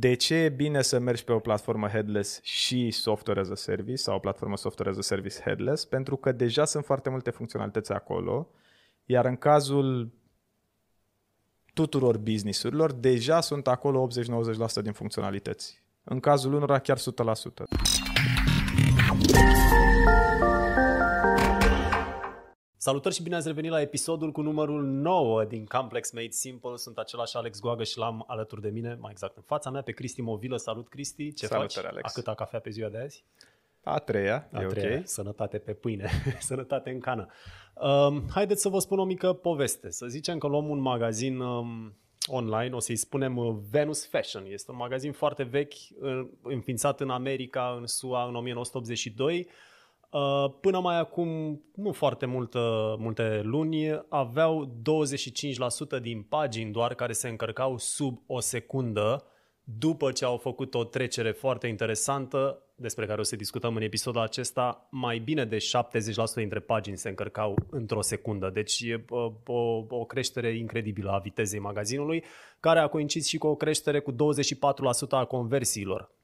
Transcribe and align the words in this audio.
De 0.00 0.14
ce 0.14 0.34
e 0.34 0.48
bine 0.48 0.82
să 0.82 0.98
mergi 0.98 1.24
pe 1.24 1.32
o 1.32 1.38
platformă 1.38 1.88
headless 1.88 2.40
și 2.42 2.90
software 2.90 3.40
as 3.40 3.48
a 3.48 3.54
service 3.54 3.96
sau 3.96 4.16
o 4.16 4.18
platformă 4.18 4.56
software 4.56 4.90
as 4.90 4.96
a 4.96 5.00
service 5.00 5.40
headless? 5.40 5.84
Pentru 5.84 6.16
că 6.16 6.32
deja 6.32 6.64
sunt 6.64 6.84
foarte 6.84 7.10
multe 7.10 7.30
funcționalități 7.30 7.92
acolo, 7.92 8.48
iar 9.04 9.24
în 9.24 9.36
cazul 9.36 10.12
tuturor 11.74 12.18
businessurilor, 12.18 12.92
deja 12.92 13.40
sunt 13.40 13.68
acolo 13.68 14.08
80-90% 14.80 14.82
din 14.82 14.92
funcționalități. 14.92 15.82
În 16.04 16.20
cazul 16.20 16.52
unora 16.52 16.78
chiar 16.78 16.98
100%. 16.98 17.02
Salutări 22.80 23.14
și 23.14 23.22
bine 23.22 23.36
ați 23.36 23.46
revenit 23.46 23.70
la 23.70 23.80
episodul 23.80 24.32
cu 24.32 24.40
numărul 24.40 24.82
9 24.84 25.44
din 25.44 25.64
Complex 25.64 26.10
Made 26.10 26.30
Simple. 26.30 26.76
Sunt 26.76 26.98
același 26.98 27.36
Alex 27.36 27.60
Goagă 27.60 27.84
și 27.84 27.98
l-am 27.98 28.24
alături 28.26 28.60
de 28.60 28.68
mine, 28.68 28.96
mai 29.00 29.10
exact 29.10 29.36
în 29.36 29.42
fața 29.46 29.70
mea, 29.70 29.82
pe 29.82 29.92
Cristi 29.92 30.20
Movilă. 30.20 30.56
Salut, 30.56 30.88
Cristi! 30.88 31.32
Ce 31.32 31.46
Salutări, 31.46 31.74
faci? 31.74 31.84
Alex! 31.92 32.10
A 32.10 32.12
câta 32.14 32.34
cafea 32.34 32.58
pe 32.58 32.70
ziua 32.70 32.88
de 32.88 32.98
azi? 32.98 33.24
A 33.82 33.98
treia, 33.98 34.48
A 34.52 34.62
e 34.62 34.66
treia. 34.66 34.98
ok. 34.98 35.06
Sănătate 35.06 35.58
pe 35.58 35.72
pâine, 35.72 36.10
sănătate 36.40 36.90
în 36.90 37.00
cană. 37.00 37.28
Um, 37.74 38.22
haideți 38.30 38.62
să 38.62 38.68
vă 38.68 38.78
spun 38.78 38.98
o 38.98 39.04
mică 39.04 39.32
poveste. 39.32 39.90
Să 39.90 40.06
zicem 40.06 40.38
că 40.38 40.46
luăm 40.46 40.68
un 40.68 40.78
magazin 40.78 41.40
um, 41.40 41.96
online, 42.26 42.74
o 42.74 42.78
să-i 42.78 42.96
spunem 42.96 43.36
uh, 43.36 43.56
Venus 43.70 44.06
Fashion. 44.06 44.44
Este 44.46 44.70
un 44.70 44.76
magazin 44.76 45.12
foarte 45.12 45.42
vechi, 45.42 45.72
uh, 46.00 46.26
înființat 46.42 47.00
în 47.00 47.10
America, 47.10 47.76
în 47.78 47.86
SUA, 47.86 48.24
în 48.28 48.34
1982. 48.34 49.48
Uh, 50.10 50.52
Până 50.60 50.80
mai 50.80 50.98
acum, 50.98 51.28
nu 51.74 51.92
foarte 51.92 52.26
multă, 52.26 52.94
multe 52.98 53.40
luni, 53.44 54.04
aveau 54.08 54.80
25% 55.98 56.00
din 56.00 56.22
pagini 56.22 56.72
doar 56.72 56.94
care 56.94 57.12
se 57.12 57.28
încărcau 57.28 57.78
sub 57.78 58.22
o 58.26 58.40
secundă 58.40 59.24
după 59.78 60.12
ce 60.12 60.24
au 60.24 60.36
făcut 60.36 60.74
o 60.74 60.84
trecere 60.84 61.30
foarte 61.30 61.66
interesantă, 61.66 62.62
despre 62.74 63.06
care 63.06 63.20
o 63.20 63.22
să 63.22 63.36
discutăm 63.36 63.76
în 63.76 63.82
episodul 63.82 64.20
acesta, 64.20 64.88
mai 64.90 65.18
bine 65.18 65.44
de 65.44 65.56
70% 65.56 65.60
dintre 66.34 66.58
pagini 66.58 66.96
se 66.96 67.08
încărcau 67.08 67.54
într-o 67.70 68.02
secundă. 68.02 68.50
Deci 68.50 68.80
e 68.80 69.04
uh, 69.08 69.32
o, 69.46 69.84
o 69.88 70.04
creștere 70.04 70.56
incredibilă 70.56 71.10
a 71.10 71.18
vitezei 71.18 71.60
magazinului, 71.60 72.24
care 72.60 72.78
a 72.78 72.86
coincis 72.86 73.26
și 73.26 73.38
cu 73.38 73.46
o 73.46 73.54
creștere 73.54 74.00
cu 74.00 74.12
24% 74.12 74.16
a 75.08 75.24
conversiilor 75.24 76.16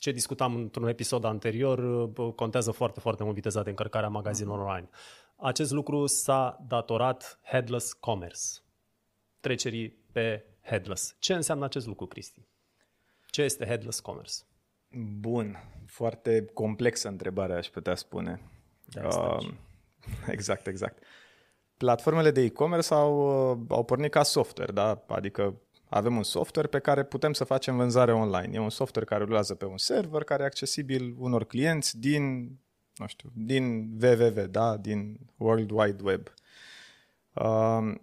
ce 0.00 0.12
discutam 0.12 0.54
într-un 0.54 0.88
episod 0.88 1.24
anterior, 1.24 2.06
bă, 2.06 2.32
contează 2.32 2.70
foarte, 2.70 3.00
foarte 3.00 3.22
mult 3.22 3.34
viteza 3.34 3.62
de 3.62 3.70
încărcare 3.70 4.06
a 4.06 4.08
magazinelor 4.08 4.58
online. 4.58 4.88
Acest 5.36 5.70
lucru 5.70 6.06
s-a 6.06 6.64
datorat 6.68 7.40
headless 7.42 7.92
commerce, 7.92 8.40
trecerii 9.40 9.88
pe 10.12 10.44
headless. 10.60 11.16
Ce 11.18 11.34
înseamnă 11.34 11.64
acest 11.64 11.86
lucru, 11.86 12.06
Cristi? 12.06 12.46
Ce 13.30 13.42
este 13.42 13.66
headless 13.66 14.00
commerce? 14.00 14.34
Bun, 15.18 15.56
foarte 15.86 16.44
complexă 16.44 17.08
întrebare, 17.08 17.52
aș 17.52 17.68
putea 17.68 17.94
spune. 17.94 18.40
De 18.84 19.00
asta 19.00 19.38
Uh, 19.40 19.50
exact, 20.36 20.66
exact. 20.66 21.02
Platformele 21.76 22.30
de 22.30 22.40
e-commerce 22.40 22.94
au, 22.94 23.50
uh, 23.50 23.58
au 23.68 23.84
pornit 23.84 24.10
ca 24.10 24.22
software, 24.22 24.72
da? 24.72 25.04
adică 25.08 25.60
avem 25.90 26.16
un 26.16 26.22
software 26.22 26.68
pe 26.68 26.78
care 26.78 27.04
putem 27.04 27.32
să 27.32 27.44
facem 27.44 27.76
vânzare 27.76 28.12
online. 28.12 28.50
E 28.52 28.58
un 28.58 28.70
software 28.70 29.06
care 29.06 29.24
rulează 29.24 29.54
pe 29.54 29.64
un 29.64 29.78
server 29.78 30.24
care 30.24 30.42
e 30.42 30.46
accesibil 30.46 31.14
unor 31.18 31.44
clienți 31.44 31.98
din, 31.98 32.56
nu 32.94 33.06
știu, 33.06 33.30
din 33.34 33.96
www, 34.02 34.46
da? 34.46 34.76
din 34.76 35.20
World 35.36 35.70
Wide 35.70 36.02
Web. 36.02 36.32
Uh, 37.32 37.94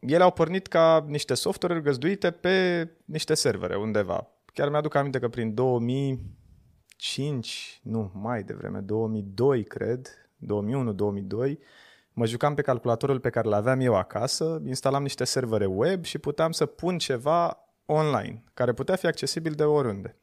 ele 0.00 0.22
au 0.22 0.30
pornit 0.30 0.66
ca 0.66 1.04
niște 1.08 1.34
software 1.34 1.80
găzduite 1.80 2.30
pe 2.30 2.88
niște 3.04 3.34
servere 3.34 3.76
undeva. 3.76 4.26
Chiar 4.52 4.68
mi-aduc 4.68 4.94
aminte 4.94 5.18
că 5.18 5.28
prin 5.28 5.54
2005, 5.54 7.80
nu, 7.82 8.10
mai 8.14 8.42
devreme, 8.42 8.78
2002, 8.78 9.64
cred, 9.64 10.30
2001-2002, 10.44 10.48
mă 12.12 12.26
jucam 12.26 12.54
pe 12.54 12.62
calculatorul 12.62 13.20
pe 13.20 13.30
care 13.30 13.46
îl 13.46 13.52
aveam 13.52 13.80
eu 13.80 13.94
acasă, 13.94 14.62
instalam 14.66 15.02
niște 15.02 15.24
servere 15.24 15.66
web 15.66 16.04
și 16.04 16.18
puteam 16.18 16.52
să 16.52 16.66
pun 16.66 16.98
ceva 16.98 17.64
online, 17.86 18.44
care 18.54 18.72
putea 18.72 18.96
fi 18.96 19.06
accesibil 19.06 19.52
de 19.52 19.64
oriunde. 19.64 20.16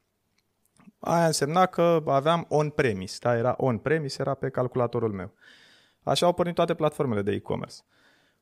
Aia 1.00 1.25
însemna 1.25 1.66
că 1.66 2.03
aveam 2.06 2.45
on-premise, 2.50 3.17
da? 3.22 3.38
era 3.38 3.56
on-premise, 3.57 4.17
era 4.19 4.34
pe 4.34 4.50
calculatorul 4.50 5.12
meu. 5.12 5.34
Așa 6.03 6.25
au 6.25 6.34
pornit 6.34 6.56
toate 6.56 6.73
platformele 6.73 7.22
de 7.22 7.31
e-commerce. 7.31 7.75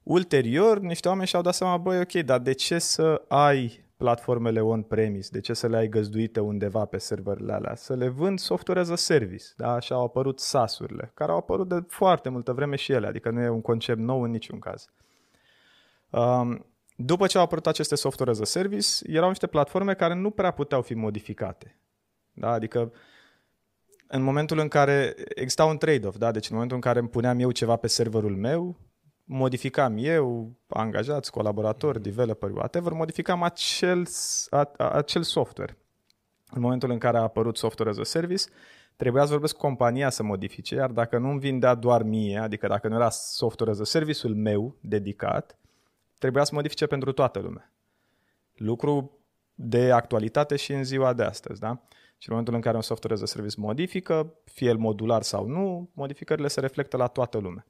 Ulterior, 0.03 0.80
niște 0.80 1.08
oameni 1.08 1.28
și-au 1.28 1.41
dat 1.41 1.53
seama, 1.53 1.78
băi, 1.78 2.00
ok, 2.00 2.12
dar 2.12 2.40
de 2.40 2.53
ce 2.53 2.80
să 2.80 3.22
ai 3.28 3.84
platformele 3.98 4.62
on-premise? 4.62 5.30
De 5.32 5.40
ce 5.40 5.54
să 5.54 5.68
le 5.68 5.78
ai 5.78 5.88
găzduite 5.88 6.40
undeva 6.40 6.86
pe 6.86 6.98
serverele 6.98 7.54
alea? 7.54 7.76
Să 7.76 7.96
le 7.96 8.08
vând 8.08 8.40
software 8.40 8.80
as 8.80 8.90
a 8.90 8.96
service. 8.96 9.46
Da? 9.58 9.74
Așa 9.74 9.96
au 9.96 10.04
apărut 10.04 10.40
SaaS-urile, 10.40 11.12
care 11.14 11.32
au 11.32 11.38
apărut 11.38 11.68
de 11.68 11.84
foarte 11.88 12.30
multă 12.30 12.54
vreme 12.54 12.76
și 12.76 12.92
ele, 12.92 13.08
adică 13.08 13.30
nu 13.30 13.42
e 13.42 13.50
un 13.50 13.62
concept 13.62 14.00
nou 14.00 14.22
în 14.22 14.32
niciun 14.32 14.60
caz. 14.60 14.86
Um, 16.10 16.66
după 16.96 17.28
ce 17.28 17.38
au 17.38 17.44
apărut 17.44 17.68
aceste 17.68 17.96
software 17.96 18.32
as 18.32 18.40
a 18.40 18.44
service, 18.44 18.88
erau 19.04 19.28
niște 19.28 19.48
platforme 19.48 19.94
care 19.94 20.14
nu 20.14 20.30
prea 20.30 20.52
puteau 20.52 20.82
fi 20.82 20.94
modificate. 20.94 21.80
Da? 22.34 22.52
Adică 22.52 22.94
în 24.08 24.22
momentul 24.22 24.60
în 24.60 24.68
care 24.68 25.16
exista 25.36 25.66
un 25.66 25.78
trade-off, 25.78 26.18
da? 26.18 26.32
deci 26.32 26.50
în 26.50 26.54
momentul 26.54 26.76
în 26.76 26.82
care 26.82 27.00
îmi 27.00 27.10
puneam 27.10 27.40
eu 27.40 27.52
ceva 27.52 27.76
pe 27.76 27.88
serverul 27.88 28.36
meu, 28.36 28.80
modificam 29.25 29.96
eu, 29.97 30.56
angajați, 30.68 31.31
colaboratori, 31.31 32.02
developeri, 32.02 32.53
whatever, 32.53 32.91
modificam 32.91 33.44
acel, 33.44 34.08
a, 34.50 34.72
a, 34.78 34.90
acel 34.90 35.24
software. 35.24 35.78
În 36.52 36.62
momentul 36.62 36.91
în 36.91 36.97
care 36.97 37.18
a 37.18 37.22
apărut 37.22 37.58
software 37.58 37.91
as 37.91 37.97
a 37.97 38.03
service, 38.03 38.44
trebuia 38.96 39.24
să 39.24 39.31
vorbesc 39.31 39.53
cu 39.53 39.62
compania 39.62 40.09
să 40.09 40.24
modifice, 40.24 40.75
iar 40.75 40.91
dacă 40.91 41.18
nu 41.18 41.30
îmi 41.30 41.40
vindea 41.40 41.75
doar 41.75 42.03
mie, 42.03 42.38
adică 42.38 42.68
dacă 42.68 42.88
nu 42.88 42.96
era 42.96 43.09
software 43.09 43.72
as 43.72 43.80
a 43.80 43.84
service-ul 43.84 44.35
meu 44.35 44.78
dedicat, 44.81 45.58
trebuia 46.18 46.44
să 46.44 46.52
modifice 46.53 46.85
pentru 46.85 47.12
toată 47.12 47.40
lumea. 47.40 47.72
Lucru 48.53 49.19
de 49.53 49.91
actualitate 49.91 50.56
și 50.56 50.74
în 50.74 50.84
ziua 50.84 51.14
de 51.14 51.24
astăzi, 51.24 51.59
da? 51.59 51.81
Și 52.18 52.30
în 52.30 52.35
momentul 52.35 52.53
în 52.53 52.62
care 52.62 52.75
un 52.75 52.81
software 52.81 53.16
as 53.16 53.22
a 53.22 53.25
service 53.25 53.59
modifică, 53.59 54.34
fie 54.44 54.69
el 54.69 54.78
modular 54.78 55.22
sau 55.22 55.47
nu, 55.47 55.90
modificările 55.94 56.47
se 56.47 56.59
reflectă 56.59 56.97
la 56.97 57.08
toată 57.08 57.38
lumea. 57.38 57.66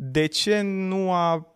De 0.00 0.26
ce 0.26 0.60
nu 0.60 1.12
a 1.12 1.52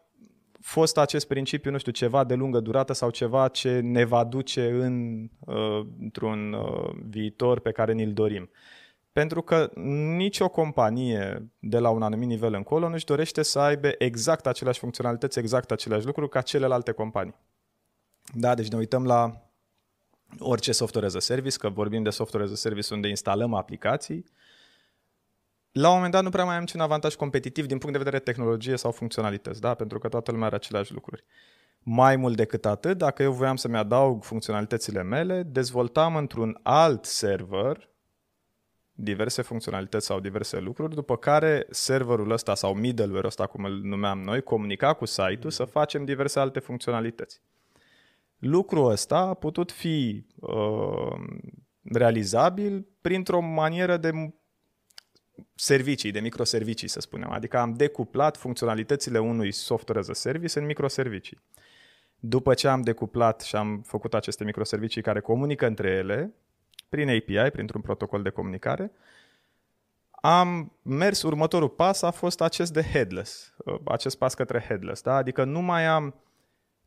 fost 0.60 0.98
acest 0.98 1.26
principiu, 1.26 1.70
nu 1.70 1.78
știu, 1.78 1.92
ceva 1.92 2.24
de 2.24 2.34
lungă 2.34 2.60
durată 2.60 2.92
sau 2.92 3.10
ceva 3.10 3.48
ce 3.48 3.80
ne 3.80 4.04
va 4.04 4.24
duce 4.24 4.70
în, 4.70 5.28
uh, 5.38 5.86
într-un 6.00 6.52
uh, 6.52 6.90
viitor 7.08 7.60
pe 7.60 7.72
care 7.72 7.92
ni-l 7.92 8.12
dorim? 8.12 8.50
Pentru 9.12 9.42
că 9.42 9.70
nicio 10.16 10.48
companie 10.48 11.52
de 11.58 11.78
la 11.78 11.90
un 11.90 12.02
anumit 12.02 12.28
nivel 12.28 12.54
încolo 12.54 12.88
nu-și 12.88 13.04
dorește 13.04 13.42
să 13.42 13.58
aibă 13.58 13.90
exact 13.98 14.46
aceleași 14.46 14.78
funcționalități, 14.78 15.38
exact 15.38 15.70
aceleași 15.70 16.06
lucruri 16.06 16.30
ca 16.30 16.40
celelalte 16.40 16.92
companii. 16.92 17.34
Da, 18.34 18.54
deci 18.54 18.68
ne 18.68 18.76
uităm 18.76 19.04
la 19.04 19.50
orice 20.38 20.72
software 20.72 21.06
as 21.06 21.14
a 21.14 21.20
service, 21.20 21.56
că 21.56 21.68
vorbim 21.68 22.02
de 22.02 22.10
software 22.10 22.44
as 22.44 22.52
a 22.52 22.56
service 22.56 22.94
unde 22.94 23.08
instalăm 23.08 23.54
aplicații, 23.54 24.24
la 25.72 25.88
un 25.88 25.94
moment 25.94 26.12
dat 26.12 26.22
nu 26.22 26.30
prea 26.30 26.44
mai 26.44 26.54
am 26.54 26.60
niciun 26.60 26.80
avantaj 26.80 27.14
competitiv 27.14 27.66
din 27.66 27.78
punct 27.78 27.92
de 27.92 28.02
vedere 28.04 28.22
tehnologie 28.22 28.76
sau 28.76 28.90
funcționalități, 28.90 29.60
da? 29.60 29.74
pentru 29.74 29.98
că 29.98 30.08
toată 30.08 30.30
lumea 30.30 30.46
are 30.46 30.54
aceleași 30.54 30.92
lucruri. 30.92 31.24
Mai 31.78 32.16
mult 32.16 32.36
decât 32.36 32.66
atât, 32.66 32.98
dacă 32.98 33.22
eu 33.22 33.32
voiam 33.32 33.56
să-mi 33.56 33.76
adaug 33.76 34.24
funcționalitățile 34.24 35.02
mele, 35.02 35.42
dezvoltam 35.42 36.16
într-un 36.16 36.58
alt 36.62 37.04
server 37.04 37.90
diverse 38.94 39.42
funcționalități 39.42 40.06
sau 40.06 40.20
diverse 40.20 40.58
lucruri, 40.58 40.94
după 40.94 41.16
care 41.16 41.66
serverul 41.70 42.30
ăsta 42.30 42.54
sau 42.54 42.74
middleware 42.74 43.26
ăsta, 43.26 43.46
cum 43.46 43.64
îl 43.64 43.80
numeam 43.82 44.20
noi, 44.20 44.42
comunica 44.42 44.92
cu 44.92 45.04
site-ul 45.04 45.50
să 45.50 45.64
facem 45.64 46.04
diverse 46.04 46.38
alte 46.40 46.58
funcționalități. 46.58 47.40
Lucrul 48.38 48.90
ăsta 48.90 49.16
a 49.16 49.34
putut 49.34 49.72
fi 49.72 50.26
uh, 50.34 51.12
realizabil 51.82 52.86
printr-o 53.00 53.40
manieră 53.40 53.96
de 53.96 54.32
servicii, 55.54 56.10
de 56.10 56.20
microservicii, 56.20 56.88
să 56.88 57.00
spunem. 57.00 57.30
Adică 57.30 57.58
am 57.58 57.74
decuplat 57.74 58.36
funcționalitățile 58.36 59.18
unui 59.18 59.52
software 59.52 60.00
as 60.00 60.08
a 60.08 60.12
service 60.12 60.58
în 60.58 60.64
microservicii. 60.64 61.40
După 62.18 62.54
ce 62.54 62.68
am 62.68 62.82
decuplat 62.82 63.40
și 63.40 63.56
am 63.56 63.82
făcut 63.86 64.14
aceste 64.14 64.44
microservicii 64.44 65.02
care 65.02 65.20
comunică 65.20 65.66
între 65.66 65.90
ele, 65.90 66.34
prin 66.88 67.08
API, 67.08 67.50
printr-un 67.50 67.80
protocol 67.80 68.22
de 68.22 68.30
comunicare, 68.30 68.92
am 70.10 70.72
mers, 70.82 71.22
următorul 71.22 71.68
pas 71.68 72.02
a 72.02 72.10
fost 72.10 72.40
acest 72.40 72.72
de 72.72 72.82
headless, 72.82 73.54
acest 73.84 74.18
pas 74.18 74.34
către 74.34 74.64
headless, 74.68 75.02
da? 75.02 75.14
adică 75.14 75.44
nu 75.44 75.60
mai 75.60 75.86
am 75.86 76.14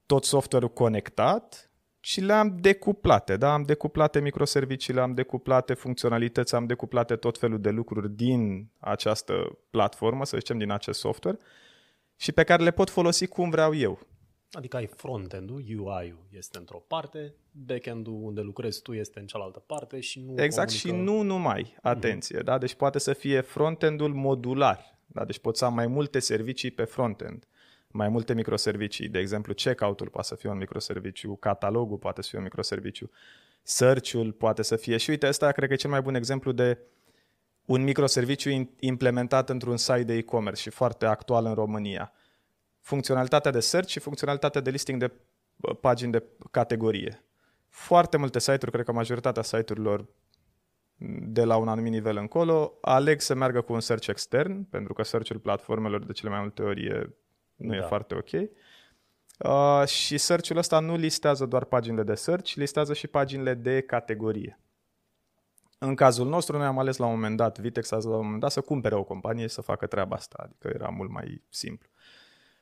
tot 0.05 0.23
software-ul 0.23 0.73
conectat, 0.73 1.69
și 2.05 2.21
le-am 2.21 2.57
decuplate, 2.59 3.37
da? 3.37 3.53
Am 3.53 3.63
decuplate 3.63 4.19
microserviciile, 4.19 5.01
am 5.01 5.13
decuplate 5.13 5.73
funcționalități, 5.73 6.55
am 6.55 6.65
decuplate 6.65 7.15
tot 7.15 7.37
felul 7.37 7.61
de 7.61 7.69
lucruri 7.69 8.09
din 8.15 8.67
această 8.79 9.57
platformă, 9.69 10.25
să 10.25 10.37
zicem, 10.37 10.57
din 10.57 10.71
acest 10.71 10.99
software 10.99 11.37
și 12.15 12.31
pe 12.31 12.43
care 12.43 12.63
le 12.63 12.71
pot 12.71 12.89
folosi 12.89 13.27
cum 13.27 13.49
vreau 13.49 13.75
eu. 13.75 13.99
Adică 14.51 14.77
ai 14.77 14.85
front-end-ul, 14.85 15.63
UI-ul 15.67 16.27
este 16.31 16.57
într-o 16.57 16.83
parte, 16.87 17.33
back-end-ul 17.51 18.19
unde 18.21 18.41
lucrezi 18.41 18.81
tu 18.81 18.93
este 18.93 19.19
în 19.19 19.25
cealaltă 19.25 19.59
parte 19.59 19.99
și 19.99 20.19
nu 20.19 20.41
Exact 20.41 20.81
comunică... 20.81 21.03
și 21.03 21.03
nu 21.03 21.21
numai, 21.21 21.75
atenție, 21.81 22.39
da? 22.39 22.57
Deci 22.57 22.73
poate 22.73 22.99
să 22.99 23.13
fie 23.13 23.41
front-end-ul 23.41 24.13
modular, 24.13 24.99
da? 25.05 25.25
Deci 25.25 25.39
poți 25.39 25.59
să 25.59 25.65
am 25.65 25.73
mai 25.73 25.87
multe 25.87 26.19
servicii 26.19 26.71
pe 26.71 26.83
front-end, 26.83 27.47
mai 27.95 28.09
multe 28.09 28.33
microservicii, 28.33 29.07
de 29.07 29.19
exemplu 29.19 29.53
checkout-ul 29.53 30.09
poate 30.09 30.27
să 30.27 30.35
fie 30.35 30.49
un 30.49 30.57
microserviciu, 30.57 31.35
catalogul 31.35 31.97
poate 31.97 32.21
să 32.21 32.27
fie 32.29 32.37
un 32.37 32.43
microserviciu, 32.43 33.09
search-ul 33.63 34.31
poate 34.31 34.61
să 34.61 34.75
fie 34.75 34.97
și 34.97 35.09
uite, 35.09 35.27
ăsta 35.27 35.51
cred 35.51 35.67
că 35.67 35.73
e 35.73 35.77
cel 35.77 35.89
mai 35.89 36.01
bun 36.01 36.15
exemplu 36.15 36.51
de 36.51 36.77
un 37.65 37.83
microserviciu 37.83 38.69
implementat 38.79 39.49
într-un 39.49 39.77
site 39.77 40.03
de 40.03 40.13
e-commerce 40.13 40.61
și 40.61 40.69
foarte 40.69 41.05
actual 41.05 41.45
în 41.45 41.53
România. 41.53 42.11
Funcționalitatea 42.79 43.51
de 43.51 43.59
search 43.59 43.89
și 43.89 43.99
funcționalitatea 43.99 44.61
de 44.61 44.69
listing 44.69 44.99
de 44.99 45.11
pagini 45.81 46.11
de 46.11 46.23
categorie. 46.51 47.23
Foarte 47.69 48.17
multe 48.17 48.39
site-uri, 48.39 48.71
cred 48.71 48.85
că 48.85 48.91
majoritatea 48.91 49.41
site-urilor 49.41 50.05
de 51.27 51.43
la 51.43 51.55
un 51.55 51.67
anumit 51.67 51.91
nivel 51.91 52.17
încolo, 52.17 52.77
aleg 52.81 53.21
să 53.21 53.33
meargă 53.33 53.61
cu 53.61 53.73
un 53.73 53.79
search 53.79 54.07
extern, 54.07 54.63
pentru 54.63 54.93
că 54.93 55.03
search-ul 55.03 55.39
platformelor 55.39 56.05
de 56.05 56.11
cele 56.11 56.29
mai 56.29 56.39
multe 56.39 56.61
ori 56.61 56.85
e, 56.85 57.09
nu 57.55 57.69
da. 57.69 57.75
e 57.75 57.81
foarte 57.81 58.15
ok. 58.15 58.49
Uh, 59.39 59.87
și 59.87 60.17
search-ul 60.17 60.57
ăsta 60.57 60.79
nu 60.79 60.95
listează 60.95 61.45
doar 61.45 61.63
paginile 61.63 62.03
de 62.03 62.15
search, 62.15 62.53
listează 62.53 62.93
și 62.93 63.07
paginile 63.07 63.53
de 63.53 63.81
categorie. 63.81 64.59
În 65.77 65.95
cazul 65.95 66.27
nostru, 66.27 66.57
noi 66.57 66.65
am 66.65 66.79
ales 66.79 66.97
la 66.97 67.05
un 67.05 67.11
moment 67.11 67.37
dat, 67.37 67.59
Vitex 67.59 67.91
a 67.91 67.99
zis 67.99 68.09
la 68.09 68.15
un 68.15 68.23
moment 68.23 68.41
dat 68.41 68.51
să 68.51 68.61
cumpere 68.61 68.95
o 68.95 69.03
companie 69.03 69.47
să 69.47 69.61
facă 69.61 69.85
treaba 69.87 70.15
asta, 70.15 70.35
adică 70.43 70.67
era 70.73 70.87
mult 70.89 71.09
mai 71.09 71.43
simplu. 71.49 71.89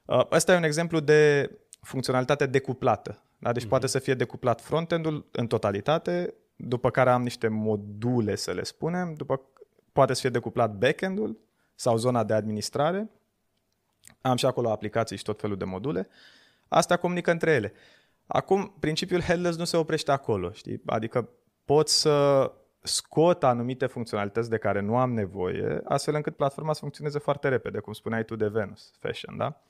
Uh, 0.05 0.25
ăsta 0.31 0.53
e 0.53 0.57
un 0.57 0.63
exemplu 0.63 0.99
de 0.99 1.51
funcționalitate 1.81 2.45
decuplată. 2.45 3.23
Da? 3.37 3.51
Deci 3.51 3.65
uh-huh. 3.65 3.69
poate 3.69 3.87
să 3.87 3.99
fie 3.99 4.13
decuplat 4.13 4.61
frontend-ul 4.61 5.25
în 5.31 5.47
totalitate, 5.47 6.33
după 6.55 6.89
care 6.89 7.09
am 7.09 7.23
niște 7.23 7.47
module, 7.47 8.35
să 8.35 8.51
le 8.51 8.63
spunem, 8.63 9.13
după 9.13 9.41
poate 9.91 10.13
să 10.13 10.21
fie 10.21 10.29
decuplat 10.29 10.75
backend-ul 10.75 11.39
sau 11.75 11.97
zona 11.97 12.23
de 12.23 12.33
administrare. 12.33 13.09
Am 14.21 14.35
și 14.35 14.45
acolo 14.45 14.71
aplicații 14.71 15.17
și 15.17 15.23
tot 15.23 15.39
felul 15.39 15.57
de 15.57 15.65
module. 15.65 16.07
Astea 16.67 16.97
comunică 16.97 17.31
între 17.31 17.51
ele. 17.51 17.73
Acum, 18.27 18.75
principiul 18.79 19.21
headless 19.21 19.57
nu 19.57 19.63
se 19.63 19.77
oprește 19.77 20.11
acolo, 20.11 20.51
știi? 20.51 20.81
Adică 20.85 21.29
pot 21.65 21.89
să 21.89 22.51
scot 22.81 23.43
anumite 23.43 23.85
funcționalități 23.85 24.49
de 24.49 24.57
care 24.57 24.79
nu 24.79 24.97
am 24.97 25.13
nevoie, 25.13 25.81
astfel 25.83 26.15
încât 26.15 26.35
platforma 26.35 26.73
să 26.73 26.79
funcționeze 26.79 27.19
foarte 27.19 27.47
repede, 27.47 27.79
cum 27.79 27.93
spuneai 27.93 28.25
tu 28.25 28.35
de 28.35 28.47
Venus 28.47 28.91
Fashion, 28.99 29.37
da? 29.37 29.61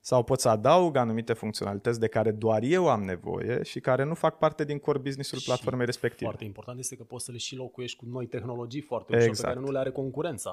Sau 0.00 0.22
pot 0.22 0.40
să 0.40 0.48
adaug 0.48 0.96
anumite 0.96 1.32
funcționalități 1.32 2.00
de 2.00 2.08
care 2.08 2.30
doar 2.30 2.62
eu 2.62 2.88
am 2.88 3.02
nevoie 3.02 3.62
și 3.62 3.80
care 3.80 4.04
nu 4.04 4.14
fac 4.14 4.38
parte 4.38 4.64
din 4.64 4.78
core 4.78 4.98
business-ul 4.98 5.38
și 5.38 5.44
platformei 5.44 5.86
respective. 5.86 6.24
Foarte 6.24 6.44
important 6.44 6.78
este 6.78 6.96
că 6.96 7.02
poți 7.02 7.24
să 7.24 7.32
le 7.32 7.38
și 7.38 7.56
locuiești 7.56 7.98
cu 7.98 8.04
noi 8.06 8.26
tehnologii 8.26 8.80
foarte 8.80 9.16
ușor 9.16 9.28
exact. 9.28 9.48
pe 9.48 9.54
care 9.54 9.66
nu 9.66 9.72
le 9.72 9.78
are 9.78 9.90
concurența. 9.90 10.50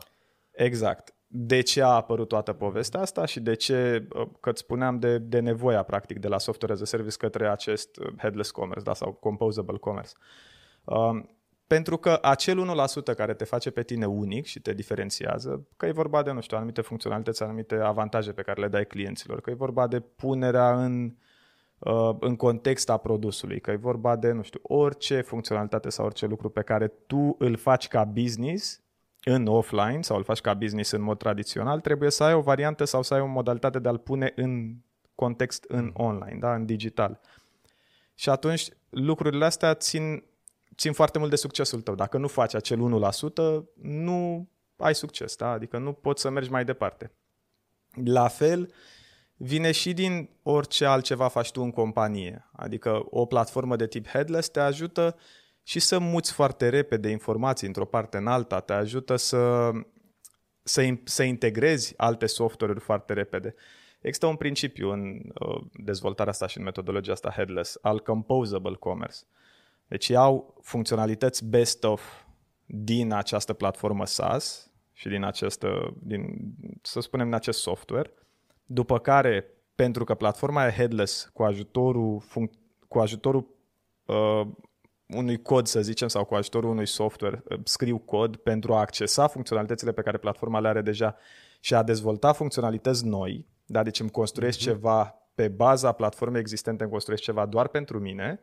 Exact. 0.52 1.14
De 1.34 1.62
ce 1.62 1.82
a 1.82 1.88
apărut 1.88 2.28
toată 2.28 2.54
povestea 2.54 3.00
asta 3.00 3.26
și 3.26 3.40
de 3.40 3.54
ce, 3.54 4.08
uh, 4.16 4.28
că 4.40 4.50
îți 4.50 4.60
spuneam 4.60 5.00
de, 5.00 5.18
de 5.18 5.40
nevoia 5.40 5.84
practic 5.84 6.20
de 6.20 6.28
la 6.28 6.38
software 6.38 6.74
as 6.74 6.82
a 6.82 6.86
service 6.86 7.18
către 7.18 7.50
acest 7.50 7.98
uh, 7.98 8.14
headless 8.18 8.52
commerce 8.52 8.84
da, 8.84 8.94
sau 8.94 9.12
composable 9.12 9.78
commerce. 9.78 10.12
Um, 10.84 11.30
pentru 11.68 11.98
că 11.98 12.20
acel 12.22 12.76
1% 13.12 13.16
care 13.16 13.34
te 13.34 13.46
face 13.46 13.72
pe 13.72 13.84
tine 13.84 14.06
unic 14.06 14.46
și 14.46 14.60
te 14.60 14.74
diferențiază, 14.74 15.68
că 15.78 15.86
e 15.86 15.92
vorba 15.92 16.24
de, 16.24 16.32
nu 16.32 16.42
știu, 16.42 16.58
anumite 16.58 16.82
funcționalități, 16.82 17.44
anumite 17.44 17.76
avantaje 17.76 18.32
pe 18.32 18.42
care 18.42 18.62
le 18.62 18.68
dai 18.68 18.86
clienților, 18.86 19.42
că 19.42 19.50
e 19.50 19.54
vorba 19.54 19.88
de 19.88 20.00
punerea 20.00 20.84
în, 20.84 21.14
uh, 21.80 22.16
în 22.20 22.36
context 22.36 22.90
a 22.90 22.98
produsului, 22.98 23.60
că 23.60 23.72
e 23.72 23.76
vorba 23.76 24.16
de, 24.16 24.32
nu 24.32 24.42
știu, 24.42 24.60
orice 24.64 25.22
funcționalitate 25.22 25.90
sau 25.90 26.06
orice 26.06 26.26
lucru 26.26 26.50
pe 26.50 26.62
care 26.62 26.88
tu 26.88 27.36
îl 27.40 27.56
faci 27.56 27.88
ca 27.88 28.04
business 28.04 28.82
în 29.24 29.48
offline 29.48 30.02
sau 30.02 30.18
îl 30.18 30.24
faci 30.24 30.42
ca 30.42 30.54
business 30.54 30.92
în 30.92 31.02
mod 31.02 31.18
tradițional, 31.18 31.80
trebuie 31.80 32.12
să 32.12 32.24
ai 32.24 32.34
o 32.34 32.42
variantă 32.42 32.84
sau 32.84 33.02
să 33.02 33.14
ai 33.14 33.20
o 33.20 33.26
modalitate 33.26 33.80
de 33.80 33.88
a-l 33.88 33.98
pune 33.98 34.34
în 34.36 34.76
context 35.16 35.66
în 35.68 35.92
online, 35.94 36.38
da, 36.40 36.54
în 36.54 36.66
digital. 36.66 37.20
Și 38.16 38.30
atunci 38.30 38.70
lucrurile 38.90 39.46
astea 39.46 39.74
țin 39.74 40.24
țin 40.76 40.94
foarte 40.94 41.18
mult 41.18 41.30
de 41.30 41.36
succesul 41.36 41.82
tău. 41.82 41.96
Dacă 41.96 42.18
nu 42.18 42.28
faci 42.28 42.54
acel 42.54 43.12
1%, 43.62 43.64
nu 43.82 44.50
ai 44.78 44.96
succes, 44.96 45.36
da? 45.36 45.50
adică 45.50 45.78
nu 45.78 45.94
poți 45.94 46.22
să 46.22 46.30
mergi 46.30 46.50
mai 46.50 46.66
departe. 46.66 47.12
La 48.04 48.28
fel, 48.28 48.74
vine 49.36 49.72
și 49.72 49.94
din 49.94 50.30
orice 50.44 50.86
altceva 50.86 51.28
faci 51.28 51.52
tu 51.52 51.62
în 51.62 51.72
companie. 51.72 52.50
Adică 52.52 53.06
o 53.10 53.26
platformă 53.26 53.76
de 53.76 53.88
tip 53.88 54.08
headless 54.08 54.50
te 54.50 54.60
ajută 54.60 55.16
și 55.64 55.80
să 55.80 56.00
muți 56.00 56.32
foarte 56.32 56.70
repede 56.70 57.10
informații 57.10 57.68
într-o 57.68 57.86
parte 57.86 58.18
în 58.18 58.28
alta, 58.28 58.60
te 58.60 58.74
ajută 58.74 59.16
să, 59.16 59.72
să, 60.64 60.94
să 61.04 61.24
integrezi 61.24 61.94
alte 61.98 62.26
software-uri 62.26 62.84
foarte 62.84 63.14
repede. 63.14 63.56
Există 64.02 64.26
un 64.26 64.36
principiu 64.36 64.92
în 64.92 65.22
uh, 65.40 65.62
dezvoltarea 65.74 66.32
asta 66.32 66.48
și 66.48 66.58
în 66.58 66.64
metodologia 66.64 67.12
asta 67.12 67.30
headless, 67.30 67.78
al 67.82 68.00
composable 68.00 68.76
commerce. 68.76 69.18
Deci 69.88 70.08
iau 70.08 70.60
funcționalități 70.62 71.46
best 71.46 71.84
of 71.84 72.02
din 72.66 73.14
această 73.14 73.54
platformă 73.54 74.06
SaaS 74.06 74.72
și 74.94 75.08
din 75.08 75.24
această, 75.24 75.94
din, 76.00 76.54
să 76.82 77.00
spunem, 77.00 77.26
din 77.26 77.36
acest 77.36 77.60
software, 77.60 78.14
după 78.66 79.00
care, 79.00 79.46
pentru 79.76 80.04
că 80.04 80.14
platforma 80.14 80.66
e 80.66 80.72
headless 80.72 81.30
cu 81.34 81.44
ajutorul, 81.44 82.22
func- 82.22 82.88
cu 82.88 83.00
ajutorul 83.00 83.48
uh, 84.06 84.48
unui 85.16 85.42
cod, 85.42 85.68
să 85.68 85.82
zicem, 85.82 86.08
sau 86.08 86.26
cu 86.26 86.36
ajutorul 86.36 86.70
unui 86.70 86.88
software, 86.88 87.44
uh, 87.50 87.60
scriu 87.64 87.98
cod 87.98 88.36
pentru 88.36 88.74
a 88.74 88.80
accesa 88.80 89.28
funcționalitățile 89.28 89.92
pe 89.92 90.02
care 90.02 90.18
platforma 90.18 90.60
le 90.60 90.68
are 90.68 90.82
deja 90.82 91.16
și 91.60 91.74
a 91.74 91.84
dezvolta 91.84 92.34
funcționalități 92.34 93.06
noi, 93.06 93.46
da? 93.66 93.84
deci 93.84 94.00
îmi 94.00 94.10
construiesc 94.10 94.58
mm-hmm. 94.58 94.62
ceva 94.62 95.16
pe 95.36 95.48
baza 95.48 95.92
platformei 95.92 96.40
existente, 96.40 96.82
îmi 96.82 96.92
construiesc 96.92 97.24
ceva 97.24 97.46
doar 97.46 97.68
pentru 97.68 98.00
mine 98.00 98.40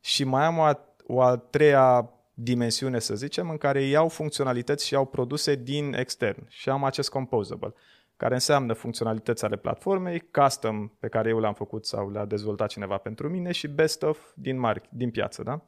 și 0.00 0.24
mai 0.24 0.44
am 0.44 0.58
o 0.58 0.62
a, 0.62 0.86
o 1.06 1.20
a 1.20 1.36
treia 1.36 2.10
dimensiune, 2.34 2.98
să 2.98 3.14
zicem, 3.14 3.50
în 3.50 3.56
care 3.56 3.82
iau 3.82 4.08
funcționalități 4.08 4.86
și 4.86 4.92
iau 4.92 5.06
produse 5.06 5.54
din 5.54 5.94
extern 5.94 6.44
și 6.48 6.68
am 6.68 6.84
acest 6.84 7.10
composable, 7.10 7.74
care 8.16 8.34
înseamnă 8.34 8.72
funcționalități 8.72 9.44
ale 9.44 9.56
platformei, 9.56 10.28
custom 10.30 10.88
pe 10.88 11.08
care 11.08 11.28
eu 11.28 11.40
le-am 11.40 11.54
făcut 11.54 11.86
sau 11.86 12.10
le-a 12.10 12.24
dezvoltat 12.24 12.68
cineva 12.68 12.96
pentru 12.96 13.28
mine 13.28 13.52
și 13.52 13.68
best 13.68 14.02
of 14.02 14.18
din, 14.34 14.58
mark, 14.58 14.84
din 14.88 15.10
piață. 15.10 15.42
Da? 15.42 15.60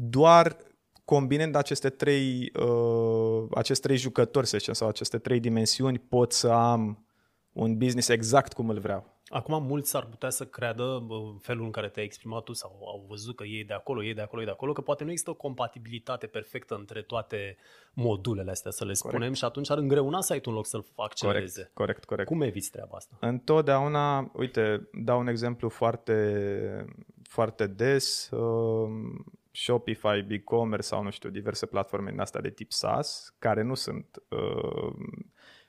Doar 0.00 0.56
combinând 1.04 1.54
aceste 1.54 1.90
trei, 1.90 2.52
uh, 2.60 3.46
aceste 3.54 3.86
trei 3.86 3.98
jucători, 3.98 4.46
să 4.46 4.58
zicem, 4.58 4.74
sau 4.74 4.88
aceste 4.88 5.18
trei 5.18 5.40
dimensiuni, 5.40 5.98
pot 5.98 6.32
să 6.32 6.48
am 6.48 7.06
un 7.52 7.76
business 7.76 8.08
exact 8.08 8.52
cum 8.52 8.68
îl 8.68 8.78
vreau. 8.78 9.16
Acum 9.28 9.62
mulți 9.62 9.96
ar 9.96 10.04
putea 10.04 10.30
să 10.30 10.44
creadă 10.44 11.06
felul 11.40 11.64
în 11.64 11.70
care 11.70 11.88
te-ai 11.88 12.04
exprimat 12.04 12.42
tu 12.42 12.52
sau 12.52 12.70
au 12.84 13.04
văzut 13.08 13.36
că 13.36 13.44
e 13.44 13.64
de 13.66 13.72
acolo, 13.72 14.04
e 14.04 14.12
de 14.12 14.20
acolo, 14.20 14.42
e 14.42 14.44
de 14.44 14.50
acolo, 14.50 14.72
că 14.72 14.80
poate 14.80 15.04
nu 15.04 15.10
există 15.10 15.30
o 15.30 15.34
compatibilitate 15.34 16.26
perfectă 16.26 16.74
între 16.74 17.02
toate 17.02 17.56
modulele 17.92 18.50
astea, 18.50 18.70
să 18.70 18.84
le 18.84 18.92
corect. 18.92 19.14
spunem, 19.14 19.32
și 19.32 19.44
atunci 19.44 19.70
ar 19.70 19.78
îngreuna 19.78 20.20
site-ul 20.20 20.42
în 20.44 20.54
loc 20.54 20.66
să-l 20.66 20.84
accelereze. 20.96 21.70
Corect, 21.74 21.74
corect, 21.74 22.04
corect. 22.04 22.28
Cum 22.28 22.40
eviți 22.40 22.70
treaba 22.70 22.96
asta? 22.96 23.16
Întotdeauna, 23.20 24.30
uite, 24.34 24.88
dau 24.92 25.18
un 25.18 25.26
exemplu 25.26 25.68
foarte, 25.68 26.86
foarte 27.22 27.66
des, 27.66 28.30
uh, 28.30 28.88
Shopify, 29.62 30.22
BigCommerce 30.26 30.86
sau, 30.86 31.02
nu 31.02 31.10
știu, 31.10 31.30
diverse 31.30 31.66
platforme 31.66 32.10
din 32.10 32.20
astea 32.20 32.40
de 32.40 32.50
tip 32.50 32.72
SaaS, 32.72 33.34
care 33.38 33.62
nu 33.62 33.74
sunt... 33.74 34.22
Uh, 34.28 34.94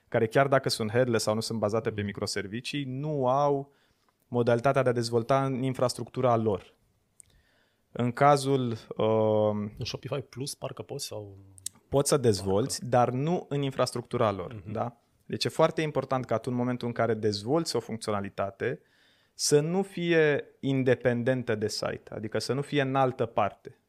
care 0.08 0.26
chiar 0.26 0.48
dacă 0.48 0.68
sunt 0.68 0.90
headless 0.90 1.24
sau 1.24 1.34
nu 1.34 1.40
sunt 1.40 1.58
bazate 1.58 1.90
pe 1.90 2.02
microservicii, 2.02 2.84
nu 2.84 3.28
au 3.28 3.72
modalitatea 4.28 4.82
de 4.82 4.88
a 4.88 4.92
dezvolta 4.92 5.44
în 5.44 5.62
infrastructura 5.62 6.36
lor. 6.36 6.74
În 7.92 8.12
cazul... 8.12 8.70
Uh, 8.96 9.70
în 9.78 9.84
Shopify 9.84 10.20
Plus 10.20 10.54
parcă 10.54 10.82
poți 10.82 11.06
sau... 11.06 11.36
Poți 11.88 12.08
să 12.08 12.16
dezvolți, 12.16 12.80
parcă. 12.80 12.96
dar 12.96 13.10
nu 13.10 13.46
în 13.48 13.62
infrastructura 13.62 14.30
lor. 14.30 14.54
Uh-huh. 14.54 14.72
Da? 14.72 15.00
Deci 15.26 15.44
e 15.44 15.48
foarte 15.48 15.82
important 15.82 16.24
ca 16.24 16.38
tu 16.38 16.50
în 16.50 16.56
momentul 16.56 16.86
în 16.86 16.92
care 16.92 17.14
dezvolți 17.14 17.76
o 17.76 17.80
funcționalitate 17.80 18.80
să 19.34 19.60
nu 19.60 19.82
fie 19.82 20.44
independentă 20.60 21.54
de 21.54 21.68
site, 21.68 22.10
adică 22.10 22.38
să 22.38 22.52
nu 22.52 22.62
fie 22.62 22.80
în 22.80 22.94
altă 22.94 23.26
parte. 23.26 23.79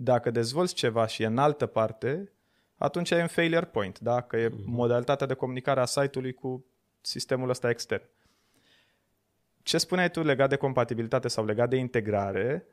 Dacă 0.00 0.30
dezvolți 0.30 0.74
ceva 0.74 1.06
și 1.06 1.22
e 1.22 1.26
în 1.26 1.38
altă 1.38 1.66
parte, 1.66 2.32
atunci 2.76 3.10
ai 3.10 3.20
un 3.20 3.26
failure 3.26 3.64
point, 3.64 3.98
da? 3.98 4.20
că 4.20 4.36
e 4.36 4.48
mhm. 4.48 4.70
modalitatea 4.70 5.26
de 5.26 5.34
comunicare 5.34 5.80
a 5.80 5.84
site-ului 5.84 6.32
cu 6.32 6.64
sistemul 7.00 7.48
ăsta 7.48 7.70
extern. 7.70 8.02
Ce 9.62 9.78
spuneai 9.78 10.10
tu 10.10 10.22
legat 10.22 10.48
de 10.48 10.56
compatibilitate 10.56 11.28
sau 11.28 11.44
legat 11.44 11.68
de 11.68 11.76
integrare, 11.76 12.66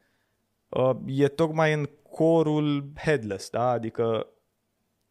uh, 0.70 0.96
e 1.05 1.27
tocmai 1.27 1.74
în 1.74 1.89
corul 2.10 2.91
headless, 2.96 3.50
da? 3.50 3.70
adică 3.70 4.27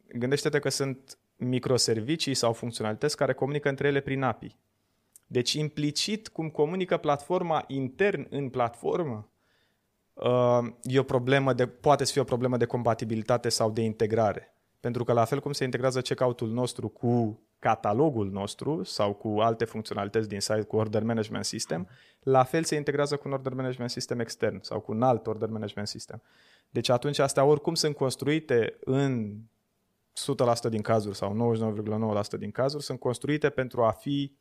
gândește-te 0.06 0.59
că 0.59 0.68
sunt 0.68 1.18
microservicii 1.37 2.35
sau 2.35 2.52
funcționalități 2.52 3.16
care 3.16 3.33
comunică 3.33 3.68
între 3.68 3.87
ele 3.87 4.00
prin 4.00 4.23
API. 4.23 4.56
Deci 5.26 5.52
implicit 5.52 6.28
cum 6.28 6.50
comunică 6.50 6.97
platforma 6.97 7.64
intern 7.66 8.26
în 8.30 8.49
platformă, 8.49 9.14
uh, 9.14 9.34
e 10.83 10.99
o 10.99 11.02
problemă 11.02 11.52
de, 11.52 11.66
poate 11.66 12.04
să 12.04 12.12
fie 12.12 12.21
o 12.21 12.25
problemă 12.25 12.56
de 12.56 12.64
compatibilitate 12.64 13.49
sau 13.49 13.71
de 13.71 13.80
integrare. 13.80 14.54
Pentru 14.80 15.04
că 15.04 15.12
la 15.12 15.25
fel 15.25 15.40
cum 15.40 15.52
se 15.52 15.64
integrează 15.64 16.00
checkout-ul 16.00 16.49
nostru 16.49 16.88
cu 16.88 17.40
catalogul 17.59 18.30
nostru 18.30 18.83
sau 18.83 19.12
cu 19.14 19.28
alte 19.28 19.64
funcționalități 19.64 20.28
din 20.28 20.40
site, 20.40 20.62
cu 20.62 20.76
Order 20.76 21.02
Management 21.02 21.44
System, 21.44 21.88
la 22.23 22.42
fel 22.42 22.64
se 22.64 22.76
integrează 22.76 23.16
cu 23.16 23.23
un 23.26 23.33
Order 23.33 23.52
Management 23.52 23.90
System 23.90 24.21
extern 24.21 24.59
sau 24.62 24.80
cu 24.80 24.92
un 24.92 25.02
alt 25.02 25.26
Order 25.26 25.49
Management 25.49 25.88
System. 25.88 26.23
Deci 26.71 26.88
atunci 26.88 27.18
astea 27.18 27.44
oricum 27.44 27.75
sunt 27.75 27.97
construite 27.97 28.78
în 28.85 29.35
100% 30.66 30.68
din 30.68 30.83
cazuri 30.83 31.16
sau 31.16 31.56
99,9% 32.25 32.38
din 32.38 32.50
cazuri, 32.50 32.83
sunt 32.83 32.99
construite 32.99 33.50
pentru 33.50 33.83
a 33.83 33.90
fi 33.90 34.37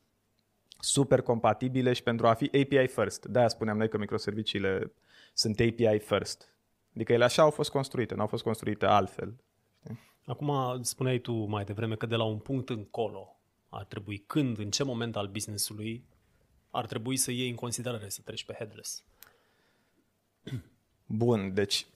super 0.80 1.22
compatibile 1.22 1.94
și 1.94 2.04
pentru 2.04 2.28
a 2.28 2.34
fi 2.34 2.46
API 2.46 2.88
first. 2.88 3.26
De-aia 3.26 3.48
spuneam 3.48 3.78
noi 3.78 3.90
că 3.90 3.98
microserviciile 3.98 4.94
sunt 5.34 5.60
API 5.60 6.00
first. 6.00 6.48
Adică 6.96 7.14
ele 7.14 7.24
așa 7.24 7.42
au 7.42 7.50
fost 7.50 7.70
construite, 7.70 8.16
nu 8.16 8.22
au 8.22 8.28
fost 8.28 8.44
construite 8.44 8.86
altfel. 8.86 9.44
Acum 10.26 10.82
spuneai 10.82 11.20
tu 11.20 11.34
mai 11.34 11.64
devreme 11.64 11.96
că 11.96 12.06
de 12.06 12.16
la 12.16 12.24
un 12.24 12.38
punct 12.38 12.70
încolo 12.70 13.40
ar 13.70 13.86
trebui, 13.86 14.18
când, 14.18 14.58
în 14.58 14.72
ce 14.72 14.84
moment 14.84 15.16
al 15.16 15.28
businessului 15.28 16.06
ar 16.70 16.86
trebui 16.86 17.18
să 17.18 17.32
iei 17.32 17.50
în 17.50 17.56
considerare 17.56 18.10
să 18.10 18.22
treci 18.24 18.46
pe 18.46 18.54
headless? 18.58 19.04
Bun, 21.06 21.54
deci 21.54 21.88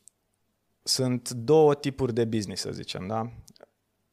sunt 0.83 1.29
două 1.29 1.75
tipuri 1.75 2.13
de 2.13 2.25
business, 2.25 2.61
să 2.61 2.71
zicem, 2.71 3.07
da? 3.07 3.31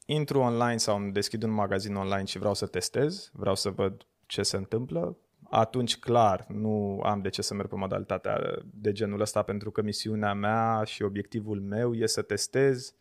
Intru 0.07 0.39
online 0.39 0.77
sau 0.77 0.97
îmi 0.97 1.13
deschid 1.13 1.43
un 1.43 1.51
magazin 1.51 1.95
online 1.95 2.25
și 2.25 2.39
vreau 2.39 2.55
să 2.55 2.67
testez, 2.67 3.31
vreau 3.33 3.55
să 3.55 3.71
văd 3.71 4.07
ce 4.27 4.43
se 4.43 4.57
întâmplă, 4.57 5.17
atunci 5.55 5.99
clar 5.99 6.45
nu 6.49 7.01
am 7.05 7.21
de 7.21 7.29
ce 7.29 7.43
să 7.43 7.55
merg 7.55 7.69
pe 7.69 7.77
modalitatea 7.77 8.59
de 8.75 8.93
genul 8.93 9.21
ăsta 9.21 9.43
pentru 9.43 9.71
că 9.71 9.83
misiunea 9.83 10.35
mea 10.35 10.83
și 10.85 11.03
obiectivul 11.03 11.61
meu 11.61 11.95
e 11.95 12.07
să 12.07 12.23
testez 12.23 12.95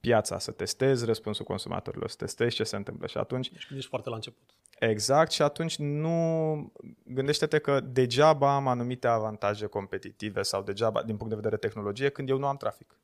piața, 0.00 0.38
să 0.38 0.50
testez 0.50 1.04
răspunsul 1.04 1.44
consumatorilor, 1.44 2.10
să 2.10 2.16
testez 2.16 2.52
ce 2.52 2.64
se 2.64 2.76
întâmplă 2.76 3.06
și 3.06 3.18
atunci... 3.18 3.50
Deci 3.50 3.66
când 3.66 3.78
ești 3.78 3.90
foarte 3.90 4.08
la 4.08 4.14
început. 4.14 4.50
Exact 4.78 5.30
și 5.30 5.42
atunci 5.42 5.76
nu... 5.76 6.72
Gândește-te 7.04 7.58
că 7.58 7.80
degeaba 7.80 8.54
am 8.54 8.68
anumite 8.68 9.06
avantaje 9.06 9.66
competitive 9.66 10.42
sau 10.42 10.62
degeaba 10.62 11.02
din 11.02 11.16
punct 11.16 11.28
de 11.28 11.40
vedere 11.40 11.56
tehnologie 11.56 12.08
când 12.08 12.28
eu 12.28 12.38
nu 12.38 12.46
am 12.46 12.56
trafic. 12.56 13.00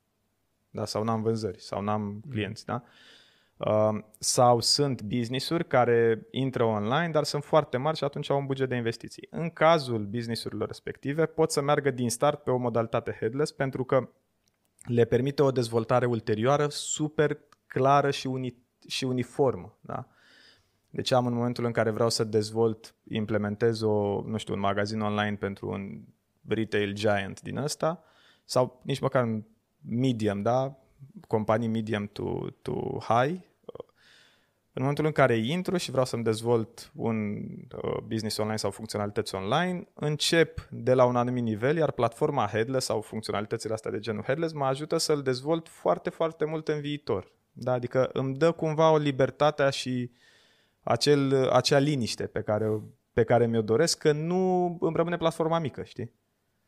Da? 0.70 0.84
Sau 0.84 1.04
nu 1.04 1.10
am 1.10 1.22
vânzări, 1.22 1.60
sau 1.60 1.80
nu 1.80 1.90
am 1.90 2.02
mm. 2.02 2.22
clienți. 2.30 2.64
Mm. 2.66 2.74
Da? 2.74 2.84
Uh, 3.58 3.98
sau 4.18 4.60
sunt 4.60 5.02
business-uri 5.02 5.66
care 5.66 6.26
intră 6.30 6.64
online, 6.64 7.10
dar 7.12 7.24
sunt 7.24 7.44
foarte 7.44 7.76
mari 7.76 7.96
și 7.96 8.04
atunci 8.04 8.30
au 8.30 8.38
un 8.38 8.46
buget 8.46 8.68
de 8.68 8.74
investiții. 8.74 9.26
În 9.30 9.50
cazul 9.50 10.04
business-urilor 10.04 10.66
respective, 10.66 11.26
pot 11.26 11.50
să 11.50 11.60
meargă 11.60 11.90
din 11.90 12.10
start 12.10 12.42
pe 12.42 12.50
o 12.50 12.56
modalitate 12.56 13.16
headless 13.20 13.52
pentru 13.52 13.84
că 13.84 14.08
le 14.84 15.04
permite 15.04 15.42
o 15.42 15.50
dezvoltare 15.50 16.06
ulterioară 16.06 16.66
super 16.68 17.38
clară 17.66 18.10
și, 18.10 18.28
uni- 18.28 18.56
și 18.88 19.04
uniformă. 19.04 19.78
Da? 19.80 20.06
Deci 20.90 21.12
am 21.12 21.26
în 21.26 21.34
momentul 21.34 21.64
în 21.64 21.72
care 21.72 21.90
vreau 21.90 22.10
să 22.10 22.24
dezvolt, 22.24 22.94
implementez 23.08 23.80
o, 23.80 24.22
nu 24.26 24.36
știu, 24.36 24.54
un 24.54 24.60
magazin 24.60 25.00
online 25.00 25.36
pentru 25.36 25.70
un 25.70 26.00
retail 26.48 26.92
giant 26.92 27.40
din 27.40 27.56
ăsta, 27.56 28.02
sau 28.44 28.80
nici 28.84 29.00
măcar 29.00 29.24
un 29.24 29.42
medium, 29.88 30.42
da? 30.42 30.78
Companii 31.26 31.68
medium 31.68 32.06
to, 32.06 32.46
to 32.62 32.98
high, 33.00 33.40
în 34.78 34.84
momentul 34.84 35.06
în 35.06 35.12
care 35.12 35.36
intru 35.36 35.76
și 35.76 35.90
vreau 35.90 36.04
să-mi 36.04 36.24
dezvolt 36.24 36.90
un 36.94 37.36
uh, 37.82 37.96
business 38.06 38.36
online 38.36 38.56
sau 38.56 38.70
funcționalități 38.70 39.34
online, 39.34 39.88
încep 39.94 40.68
de 40.70 40.94
la 40.94 41.04
un 41.04 41.16
anumit 41.16 41.42
nivel, 41.42 41.76
iar 41.76 41.90
platforma 41.90 42.46
headless 42.46 42.86
sau 42.86 43.00
funcționalitățile 43.00 43.72
astea 43.72 43.90
de 43.90 43.98
genul 43.98 44.22
headless 44.22 44.52
mă 44.52 44.64
ajută 44.64 44.96
să-l 44.96 45.22
dezvolt 45.22 45.68
foarte, 45.68 46.10
foarte 46.10 46.44
mult 46.44 46.68
în 46.68 46.80
viitor. 46.80 47.32
Da? 47.52 47.72
Adică 47.72 48.10
îmi 48.12 48.36
dă 48.36 48.52
cumva 48.52 48.90
o 48.90 48.96
libertate 48.96 49.70
și 49.70 50.10
acel, 50.82 51.48
acea 51.48 51.78
liniște 51.78 52.26
pe 52.26 52.40
care, 52.40 52.80
pe 53.12 53.24
care 53.24 53.46
mi-o 53.46 53.62
doresc, 53.62 53.98
că 53.98 54.12
nu 54.12 54.64
îmi 54.80 54.96
rămâne 54.96 55.16
platforma 55.16 55.58
mică, 55.58 55.82
știi? 55.82 56.12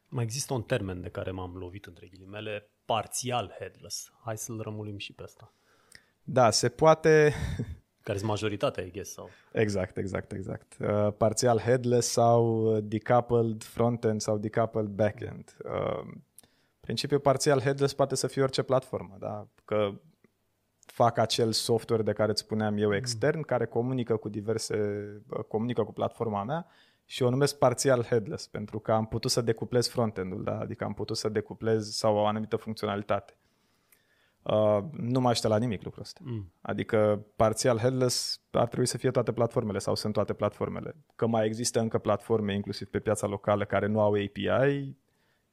Mai 0.08 0.24
există 0.24 0.54
un 0.54 0.62
termen 0.62 1.00
de 1.00 1.08
care 1.08 1.30
m-am 1.30 1.56
lovit 1.56 1.84
între 1.84 2.06
ghilimele, 2.06 2.70
parțial 2.90 3.54
headless. 3.58 4.12
Hai 4.24 4.38
să-l 4.38 4.60
rămulim 4.60 4.98
și 4.98 5.12
pe 5.12 5.22
asta. 5.22 5.52
Da, 6.22 6.50
se 6.50 6.68
poate, 6.68 7.32
Care 8.02 8.18
sunt 8.18 8.30
majoritatea, 8.30 8.84
I 8.84 8.90
guess, 8.90 9.12
sau? 9.12 9.28
Exact, 9.52 9.96
exact, 9.96 10.32
exact. 10.32 10.76
Uh, 10.80 11.12
parțial 11.16 11.58
headless 11.58 12.08
sau 12.08 12.62
uh, 12.74 12.82
decoupled 12.82 13.62
frontend 13.62 14.20
sau 14.20 14.38
decoupled 14.38 14.86
backend. 14.86 15.56
Uh, 15.64 16.12
principiul 16.80 17.20
parțial 17.20 17.60
headless 17.60 17.94
poate 17.94 18.14
să 18.14 18.26
fie 18.26 18.42
orice 18.42 18.62
platformă, 18.62 19.16
da? 19.18 19.48
Că 19.64 19.90
fac 20.78 21.18
acel 21.18 21.52
software 21.52 22.02
de 22.02 22.12
care 22.12 22.30
îți 22.30 22.40
spuneam 22.40 22.76
eu 22.76 22.94
extern, 22.94 23.36
mm. 23.36 23.42
care 23.42 23.66
comunică 23.66 24.16
cu 24.16 24.28
diverse, 24.28 24.76
uh, 25.28 25.44
comunică 25.48 25.82
cu 25.82 25.92
platforma 25.92 26.44
mea 26.44 26.66
și 27.10 27.22
o 27.22 27.30
numesc 27.30 27.58
parțial 27.58 28.02
headless, 28.02 28.46
pentru 28.46 28.78
că 28.78 28.92
am 28.92 29.06
putut 29.06 29.30
să 29.30 29.40
decuplez 29.40 29.88
frontend-ul, 29.88 30.44
da? 30.44 30.58
adică 30.58 30.84
am 30.84 30.94
putut 30.94 31.16
să 31.16 31.28
decuplez 31.28 31.94
sau 31.94 32.16
o 32.16 32.26
anumită 32.26 32.56
funcționalitate. 32.56 33.36
Uh, 34.42 34.78
nu 34.90 35.20
mai 35.20 35.38
la 35.42 35.58
nimic 35.58 35.82
lucrul 35.82 36.02
ăsta. 36.02 36.20
Mm. 36.22 36.52
Adică 36.60 37.26
parțial 37.36 37.78
headless 37.78 38.40
ar 38.50 38.66
trebui 38.66 38.86
să 38.86 38.98
fie 38.98 39.10
toate 39.10 39.32
platformele 39.32 39.78
sau 39.78 39.94
sunt 39.94 40.12
toate 40.12 40.32
platformele. 40.32 40.96
Că 41.16 41.26
mai 41.26 41.46
există 41.46 41.80
încă 41.80 41.98
platforme, 41.98 42.54
inclusiv 42.54 42.88
pe 42.88 42.98
piața 42.98 43.26
locală, 43.26 43.64
care 43.64 43.86
nu 43.86 44.00
au 44.00 44.12
API, 44.12 44.96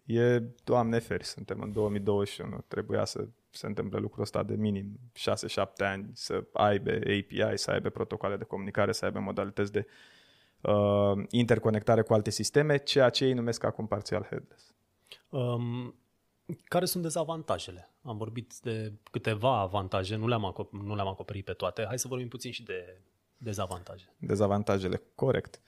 e, 0.06 0.44
doamne 0.64 1.00
feri, 1.00 1.24
suntem 1.24 1.62
în 1.62 1.72
2021, 1.72 2.64
trebuia 2.68 3.06
să 3.06 3.28
se 3.50 3.66
întâmple 3.66 4.00
lucrul 4.00 4.24
ăsta 4.24 4.44
de 4.44 4.56
minim 4.56 5.00
6-7 5.14 5.64
ani, 5.78 6.10
să 6.14 6.44
aibă 6.54 6.92
API, 6.92 7.52
să 7.58 7.72
aibă 7.72 7.90
protocoale 7.90 8.38
de 8.38 8.44
comunicare, 8.44 8.92
să 8.92 9.06
aibă 9.06 9.20
modalități 9.20 9.72
de 9.72 9.86
uh, 9.88 10.16
interconectare 11.30 12.02
cu 12.02 12.14
alte 12.14 12.30
sisteme, 12.30 12.78
ceea 12.78 13.10
ce 13.10 13.26
ei 13.26 13.34
numesc 13.34 13.64
acum 13.64 13.88
parțial 13.88 14.24
headless. 14.30 14.76
Um, 15.30 15.96
care 16.64 16.86
sunt 16.86 17.04
dezavantajele? 17.04 17.92
Am 18.02 18.18
vorbit 18.18 18.54
de 18.62 18.94
câteva 19.12 19.60
avantaje, 19.60 20.16
nu 20.16 20.28
le-am, 20.28 20.54
acop- 20.54 20.72
nu 20.72 20.96
le-am 20.96 21.08
acoperit 21.08 21.46
pe 21.46 21.54
toate. 21.54 21.86
Hai 21.88 22.00
să 22.00 22.08
vorbim 22.08 22.28
puțin 22.28 22.52
și 22.52 22.64
de 22.64 23.02
dezavantaje. 23.38 24.14
Dezavantajele, 24.18 25.02
corect. 25.16 25.62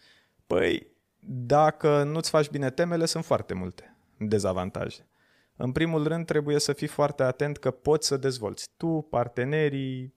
Păi, 0.48 0.88
dacă 1.20 2.04
nu-ți 2.04 2.30
faci 2.30 2.50
bine 2.50 2.70
temele, 2.70 3.06
sunt 3.06 3.26
foarte 3.26 3.54
multe 3.54 3.98
dezavantaje. 4.18 5.08
În 5.56 5.72
primul 5.72 6.08
rând, 6.08 6.26
trebuie 6.26 6.60
să 6.60 6.74
fii 6.74 6.88
foarte 6.88 7.24
atent 7.24 7.58
că 7.58 7.72
poți 7.72 8.08
să 8.08 8.18
dezvolți 8.18 8.70
tu, 8.78 9.08
partenerii, 9.10 10.14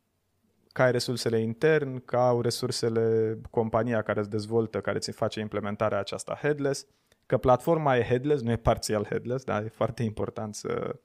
ca 0.73 0.83
ai 0.83 0.93
resursele 0.93 1.41
intern, 1.41 2.05
ca 2.05 2.29
au 2.29 2.41
resursele 2.41 3.39
compania 3.51 4.03
care 4.03 4.21
îți 4.21 4.31
dezvoltă, 4.31 4.81
care 4.81 4.99
ți 4.99 5.11
face 5.11 5.41
implementarea 5.41 5.99
aceasta 5.99 6.39
headless– 6.41 6.87
că 7.33 7.39
platforma 7.39 7.97
e 7.97 8.03
headless, 8.03 8.43
nu 8.43 8.51
e 8.51 8.57
parțial 8.57 9.05
headless, 9.05 9.45
dar 9.45 9.65
e 9.65 9.69
foarte 9.69 10.03
important 10.03 10.55
să... 10.55 10.97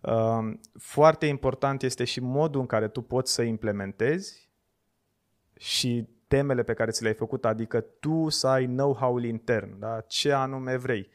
Uh, 0.00 0.52
foarte 0.78 1.26
important 1.26 1.82
este 1.82 2.04
și 2.04 2.20
modul 2.20 2.60
în 2.60 2.66
care 2.66 2.88
tu 2.88 3.02
poți 3.02 3.32
să 3.32 3.42
implementezi 3.42 4.48
și 5.56 6.08
temele 6.26 6.62
pe 6.62 6.74
care 6.74 6.90
ți 6.90 7.02
le-ai 7.02 7.14
făcut, 7.14 7.44
adică 7.44 7.80
tu 7.80 8.28
să 8.28 8.46
ai 8.46 8.66
know-how-ul 8.66 9.24
intern, 9.24 9.78
da? 9.78 10.00
ce 10.00 10.32
anume 10.32 10.76
vrei. 10.76 11.08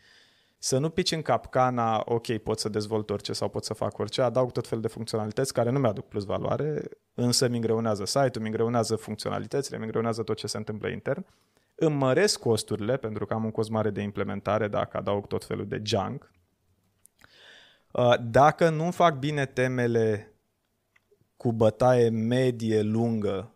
Să 0.66 0.78
nu 0.78 0.90
pici 0.90 1.12
în 1.12 1.22
capcana, 1.22 2.04
ok, 2.06 2.38
pot 2.38 2.60
să 2.60 2.70
dezvolt 2.70 3.10
orice 3.10 3.34
sau 3.34 3.50
pot 3.50 3.64
să 3.64 3.74
fac 3.74 3.98
orice, 3.98 4.22
adaug 4.22 4.52
tot 4.52 4.68
fel 4.68 4.82
de 4.82 4.88
funcționalități 4.88 5.54
care 5.54 5.70
nu 5.70 5.80
mi-aduc 5.80 6.08
plus 6.08 6.24
valoare, 6.24 6.90
însă 7.14 7.48
mi 7.48 7.56
îngreunează 7.56 8.06
site-ul, 8.06 8.42
mi 8.42 8.46
îngreunează 8.46 8.96
funcționalitățile, 8.96 9.78
mi 9.78 9.84
îngreunează 9.84 10.24
tot 10.24 10.38
ce 10.38 10.48
se 10.48 10.58
întâmplă 10.58 10.88
intern 10.88 11.26
îmi 11.76 11.96
măresc 11.96 12.40
costurile, 12.40 12.98
pentru 12.98 13.26
că 13.26 13.34
am 13.34 13.44
un 13.44 13.52
cost 13.52 13.70
mare 13.70 13.90
de 13.90 14.02
implementare 14.02 14.68
dacă 14.68 14.98
adaug 14.98 15.28
tot 15.28 15.46
felul 15.46 15.68
de 15.68 15.82
junk. 15.84 16.32
Uh, 17.92 18.14
dacă 18.22 18.70
nu 18.70 18.92
fac 18.92 19.18
bine 19.18 19.46
temele 19.46 20.34
cu 21.38 21.52
bătaie 21.52 22.10
medie, 22.10 22.82
lungă, 22.82 23.53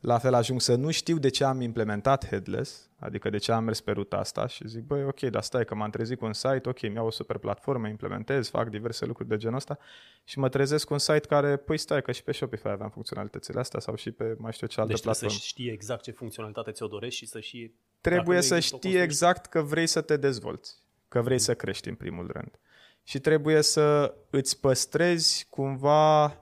la 0.00 0.18
fel 0.18 0.34
ajung 0.34 0.60
să 0.60 0.74
nu 0.74 0.90
știu 0.90 1.18
de 1.18 1.28
ce 1.28 1.44
am 1.44 1.60
implementat 1.60 2.26
headless, 2.26 2.90
adică 2.98 3.30
de 3.30 3.38
ce 3.38 3.52
am 3.52 3.64
mers 3.64 3.80
pe 3.80 3.90
ruta 3.90 4.16
asta 4.16 4.46
și 4.46 4.68
zic, 4.68 4.82
băi, 4.82 5.04
ok, 5.04 5.20
dar 5.20 5.42
stai 5.42 5.64
că 5.64 5.74
m-am 5.74 5.90
trezit 5.90 6.18
cu 6.18 6.24
un 6.24 6.32
site, 6.32 6.62
ok, 6.64 6.88
mi-au 6.88 7.06
o 7.06 7.10
super 7.10 7.38
platformă, 7.38 7.88
implementez, 7.88 8.48
fac 8.48 8.68
diverse 8.68 9.04
lucruri 9.04 9.28
de 9.28 9.36
genul 9.36 9.56
ăsta 9.56 9.78
și 10.24 10.38
mă 10.38 10.48
trezesc 10.48 10.86
cu 10.86 10.92
un 10.92 10.98
site 10.98 11.26
care, 11.28 11.56
păi 11.56 11.78
stai 11.78 12.02
că 12.02 12.12
și 12.12 12.22
pe 12.22 12.32
Shopify 12.32 12.68
aveam 12.68 12.90
funcționalitățile 12.90 13.60
astea 13.60 13.80
sau 13.80 13.94
și 13.94 14.10
pe 14.10 14.34
mai 14.38 14.52
știu 14.52 14.66
ce 14.66 14.80
altă 14.80 14.92
deci 14.92 15.02
platformă. 15.02 15.32
Deci 15.32 15.40
să 15.40 15.46
știi 15.46 15.70
exact 15.70 16.02
ce 16.02 16.10
funcționalitate 16.10 16.72
ți-o 16.72 16.86
dorești 16.86 17.18
și 17.18 17.26
să 17.26 17.40
și... 17.40 17.72
Trebuie 18.00 18.40
să 18.40 18.58
știi 18.58 18.96
exact 18.96 19.46
că 19.46 19.62
vrei 19.62 19.86
să 19.86 20.00
te 20.00 20.16
dezvolți, 20.16 20.82
că 21.08 21.20
vrei 21.20 21.36
mm. 21.36 21.42
să 21.42 21.54
crești 21.54 21.88
în 21.88 21.94
primul 21.94 22.30
rând. 22.32 22.58
Și 23.02 23.18
trebuie 23.18 23.62
să 23.62 24.14
îți 24.30 24.60
păstrezi 24.60 25.46
cumva 25.50 26.36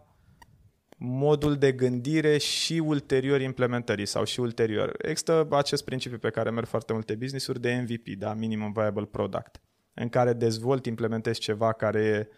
modul 0.99 1.57
de 1.57 1.73
gândire 1.73 2.39
și 2.39 2.83
ulterior 2.85 3.41
implementării 3.41 4.07
sau 4.07 4.25
și 4.25 4.41
ulterior. 4.41 4.95
Există 4.99 5.47
acest 5.51 5.85
principiu 5.85 6.19
pe 6.19 6.31
care 6.31 6.51
merg 6.51 6.67
foarte 6.67 6.93
multe 6.93 7.15
business-uri 7.15 7.61
de 7.61 7.75
MVP, 7.83 8.19
da? 8.19 8.35
Minimum 8.35 8.73
Viable 8.73 9.05
Product, 9.05 9.61
în 9.95 10.09
care 10.09 10.33
dezvolt, 10.33 10.87
implementezi 10.87 11.41
ceva 11.41 11.73
care 11.73 12.01
e 12.01 12.29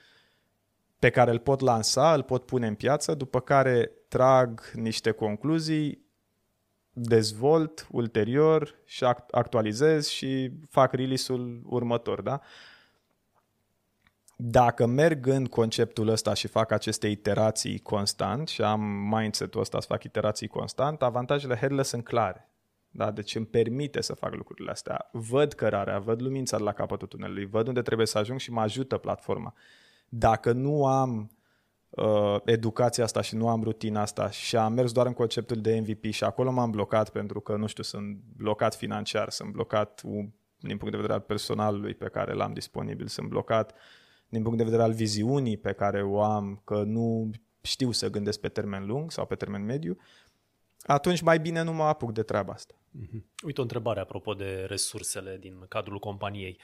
pe 0.99 1.11
care 1.11 1.31
îl 1.31 1.39
pot 1.39 1.61
lansa, 1.61 2.15
îl 2.15 2.23
pot 2.23 2.47
pune 2.47 2.67
în 2.67 2.75
piață, 2.75 3.15
după 3.15 3.41
care 3.41 3.91
trag 4.09 4.71
niște 4.75 5.11
concluzii, 5.11 6.07
dezvolt 6.93 7.87
ulterior 7.91 8.75
și 8.85 9.05
actualizez 9.31 10.09
și 10.09 10.51
fac 10.69 10.93
release-ul 10.93 11.63
următor, 11.65 12.23
da? 12.23 12.41
Dacă 14.41 14.87
merg 14.87 15.27
în 15.27 15.45
conceptul 15.45 16.09
ăsta 16.09 16.35
și 16.35 16.47
fac 16.47 16.71
aceste 16.71 17.07
iterații 17.09 17.79
constant 17.79 18.49
și 18.49 18.63
am 18.63 18.81
mindset-ul 18.81 19.61
ăsta 19.61 19.81
să 19.81 19.87
fac 19.87 20.05
iterații 20.05 20.49
constant, 20.49 21.03
avantajele 21.03 21.57
headless 21.57 21.89
sunt 21.89 22.05
clare. 22.05 22.51
Da? 22.91 23.11
Deci 23.11 23.35
îmi 23.35 23.47
permite 23.47 24.01
să 24.01 24.15
fac 24.15 24.35
lucrurile 24.35 24.71
astea. 24.71 25.09
Văd 25.13 25.53
cărarea, 25.53 25.99
văd 25.99 26.23
lumința 26.23 26.57
de 26.57 26.63
la 26.63 26.73
capătul 26.73 27.09
tunelului, 27.09 27.47
văd 27.47 27.69
unde 27.69 27.83
trebuie 27.83 28.07
să 28.07 28.19
ajung 28.19 28.39
și 28.39 28.51
mă 28.51 28.61
ajută 28.61 28.97
platforma. 28.97 29.55
Dacă 30.09 30.53
nu 30.53 30.87
am 30.87 31.31
uh, 31.91 32.37
educația 32.45 33.05
asta 33.05 33.21
și 33.21 33.37
nu 33.37 33.49
am 33.49 33.63
rutina 33.63 34.01
asta 34.01 34.31
și 34.31 34.57
am 34.57 34.73
mers 34.73 34.93
doar 34.93 35.07
în 35.07 35.13
conceptul 35.13 35.61
de 35.61 35.81
MVP 35.81 36.05
și 36.13 36.25
acolo 36.25 36.51
m-am 36.51 36.71
blocat 36.71 37.11
pentru 37.11 37.41
că, 37.41 37.57
nu 37.57 37.67
știu, 37.67 37.83
sunt 37.83 38.19
blocat 38.37 38.75
financiar, 38.75 39.31
sunt 39.31 39.53
blocat 39.53 40.03
din 40.59 40.77
punct 40.77 40.91
de 40.91 40.97
vedere 40.97 41.13
al 41.13 41.21
personalului 41.21 41.95
pe 41.95 42.09
care 42.09 42.33
l-am 42.33 42.53
disponibil, 42.53 43.07
sunt 43.07 43.29
blocat 43.29 43.75
din 44.29 44.43
punct 44.43 44.59
de 44.59 44.65
vedere 44.65 44.83
al 44.83 44.93
viziunii 44.93 45.57
pe 45.57 45.73
care 45.73 46.03
o 46.03 46.23
am, 46.23 46.61
că 46.65 46.83
nu 46.83 47.31
știu 47.63 47.91
să 47.91 48.11
gândesc 48.11 48.41
pe 48.41 48.49
termen 48.49 48.87
lung 48.87 49.11
sau 49.11 49.27
pe 49.27 49.35
termen 49.35 49.65
mediu, 49.65 49.97
atunci 50.83 51.21
mai 51.21 51.41
bine 51.41 51.63
nu 51.63 51.73
mă 51.73 51.83
apuc 51.83 52.13
de 52.13 52.23
treaba 52.23 52.53
asta. 52.53 52.75
Mm-hmm. 52.75 53.23
Uite 53.45 53.61
o 53.61 53.63
întrebare 53.63 54.01
apropo 54.01 54.35
de 54.35 54.65
resursele 54.69 55.37
din 55.41 55.67
cadrul 55.69 55.99
companiei. 55.99 56.59